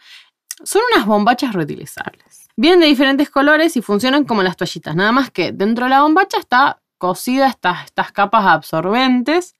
son 0.64 0.82
unas 0.94 1.06
bombachas 1.06 1.54
reutilizables. 1.54 2.48
Vienen 2.56 2.80
de 2.82 2.88
diferentes 2.88 3.30
colores 3.30 3.78
y 3.78 3.82
funcionan 3.82 4.26
como 4.26 4.44
las 4.44 4.58
toallitas, 4.58 4.96
nada 4.96 5.12
más 5.12 5.32
que 5.32 5.52
dentro 5.52 5.86
de 5.86 5.92
la 5.92 6.02
bombacha 6.02 6.38
está 6.38 6.80
cosida 6.98 7.48
estas, 7.48 7.86
estas 7.86 8.12
capas 8.12 8.46
absorbentes 8.46 9.56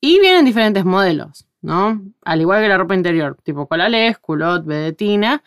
y 0.00 0.20
vienen 0.20 0.44
diferentes 0.44 0.84
modelos, 0.84 1.46
¿no? 1.60 2.00
Al 2.24 2.40
igual 2.40 2.62
que 2.62 2.68
la 2.68 2.76
ropa 2.78 2.94
interior, 2.94 3.36
tipo 3.42 3.66
colales, 3.66 4.18
culot, 4.18 4.64
vedetina. 4.64 5.42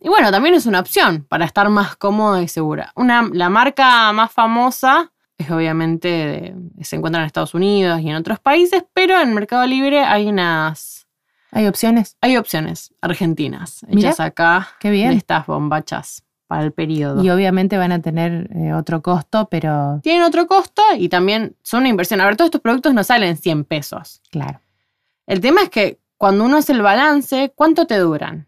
Y 0.00 0.08
bueno, 0.10 0.30
también 0.30 0.54
es 0.54 0.66
una 0.66 0.80
opción 0.80 1.24
para 1.26 1.46
estar 1.46 1.70
más 1.70 1.96
cómoda 1.96 2.42
y 2.42 2.48
segura. 2.48 2.92
Una, 2.96 3.28
la 3.32 3.48
marca 3.48 4.12
más 4.12 4.30
famosa 4.30 5.10
es 5.38 5.50
obviamente, 5.50 6.08
de- 6.08 6.84
se 6.84 6.96
encuentra 6.96 7.22
en 7.22 7.26
Estados 7.26 7.54
Unidos 7.54 8.00
y 8.02 8.10
en 8.10 8.16
otros 8.16 8.38
países, 8.38 8.84
pero 8.92 9.18
en 9.20 9.32
Mercado 9.34 9.66
Libre 9.66 10.04
hay 10.04 10.26
unas, 10.28 11.03
¿Hay 11.54 11.66
opciones? 11.66 12.16
hay 12.20 12.36
opciones 12.36 12.92
argentinas 13.00 13.84
Mirá, 13.88 14.10
hechas 14.10 14.20
acá 14.20 14.68
Qué 14.80 14.88
de 14.88 14.94
bien. 14.96 15.12
estas 15.12 15.46
bombachas 15.46 16.22
para 16.46 16.62
el 16.64 16.72
periodo. 16.72 17.22
Y 17.24 17.30
obviamente 17.30 17.78
van 17.78 17.92
a 17.92 18.02
tener 18.02 18.50
eh, 18.54 18.74
otro 18.74 19.00
costo, 19.02 19.48
pero 19.50 20.00
Tienen 20.02 20.22
otro 20.22 20.46
costo 20.46 20.82
y 20.98 21.08
también 21.08 21.56
son 21.62 21.80
una 21.80 21.88
inversión. 21.88 22.20
A 22.20 22.26
ver, 22.26 22.36
todos 22.36 22.48
estos 22.48 22.60
productos 22.60 22.92
no 22.92 23.02
salen 23.02 23.36
100 23.36 23.64
pesos. 23.64 24.20
claro. 24.30 24.60
El 25.26 25.40
tema 25.40 25.62
es 25.62 25.70
que 25.70 25.98
cuando 26.18 26.44
uno 26.44 26.58
hace 26.58 26.72
el 26.72 26.82
balance, 26.82 27.50
¿cuánto 27.56 27.86
te 27.86 27.96
duran? 27.96 28.46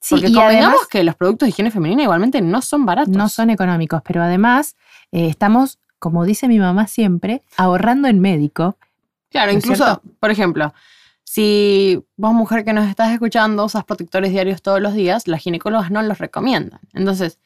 Sí, 0.00 0.16
Porque 0.16 0.26
y 0.28 0.32
convengamos 0.34 0.66
además 0.70 0.88
que 0.88 1.04
los 1.04 1.14
productos 1.14 1.46
de 1.46 1.50
higiene 1.50 1.70
femenina 1.70 2.02
igualmente 2.02 2.40
no 2.40 2.62
son 2.62 2.84
baratos. 2.84 3.14
no 3.14 3.28
son 3.28 3.50
económicos, 3.50 4.02
pero 4.04 4.22
además 4.22 4.74
eh, 5.12 5.28
estamos, 5.28 5.78
como 6.00 6.24
dice 6.24 6.48
mi 6.48 6.58
mamá 6.58 6.88
siempre, 6.88 7.42
ahorrando 7.56 8.08
en 8.08 8.20
médico. 8.20 8.76
Claro, 9.30 9.52
¿No 9.52 9.58
es 9.58 9.64
incluso, 9.64 10.02
por 10.18 10.30
ejemplo, 10.32 10.74
si 11.28 12.02
vos, 12.16 12.32
mujer 12.32 12.64
que 12.64 12.72
nos 12.72 12.88
estás 12.88 13.10
escuchando, 13.12 13.64
usas 13.64 13.84
protectores 13.84 14.30
diarios 14.30 14.62
todos 14.62 14.80
los 14.80 14.94
días, 14.94 15.26
las 15.26 15.42
ginecólogas 15.42 15.90
no 15.90 16.00
los 16.02 16.18
recomiendan. 16.18 16.78
Entonces, 16.94 17.40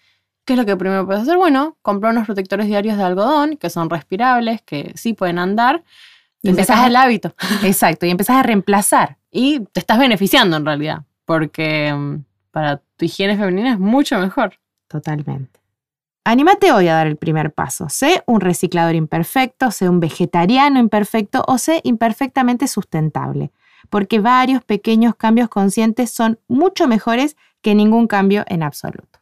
¿qué 0.44 0.52
es 0.52 0.58
lo 0.58 0.66
que 0.66 0.76
primero 0.76 1.06
puedes 1.06 1.22
hacer? 1.22 1.38
Bueno, 1.38 1.78
comprar 1.80 2.12
unos 2.12 2.26
protectores 2.26 2.66
diarios 2.66 2.98
de 2.98 3.04
algodón 3.04 3.56
que 3.56 3.70
son 3.70 3.88
respirables, 3.88 4.60
que 4.62 4.92
sí 4.96 5.14
pueden 5.14 5.38
andar. 5.38 5.82
Y 6.42 6.50
empezás 6.50 6.78
a- 6.80 6.86
el 6.88 6.96
hábito. 6.96 7.34
Exacto, 7.64 8.04
y 8.04 8.10
empezás 8.10 8.36
a 8.36 8.42
reemplazar. 8.42 9.16
Y 9.30 9.60
te 9.72 9.80
estás 9.80 9.98
beneficiando 9.98 10.56
en 10.58 10.66
realidad, 10.66 11.04
porque 11.24 11.92
mm, 11.94 12.24
para 12.50 12.82
tu 12.96 13.06
higiene 13.06 13.36
femenina 13.38 13.72
es 13.72 13.78
mucho 13.78 14.18
mejor. 14.18 14.58
Totalmente. 14.88 15.58
Anímate 16.24 16.70
hoy 16.72 16.86
a 16.88 16.94
dar 16.94 17.06
el 17.06 17.16
primer 17.16 17.52
paso. 17.52 17.88
Sé 17.88 18.22
un 18.26 18.40
reciclador 18.40 18.94
imperfecto, 18.94 19.70
sé 19.70 19.88
un 19.88 20.00
vegetariano 20.00 20.78
imperfecto 20.78 21.42
o 21.48 21.56
sé 21.56 21.80
imperfectamente 21.82 22.68
sustentable, 22.68 23.50
porque 23.88 24.20
varios 24.20 24.62
pequeños 24.64 25.14
cambios 25.14 25.48
conscientes 25.48 26.10
son 26.10 26.38
mucho 26.48 26.86
mejores 26.88 27.36
que 27.62 27.74
ningún 27.74 28.06
cambio 28.06 28.44
en 28.48 28.62
absoluto. 28.62 29.19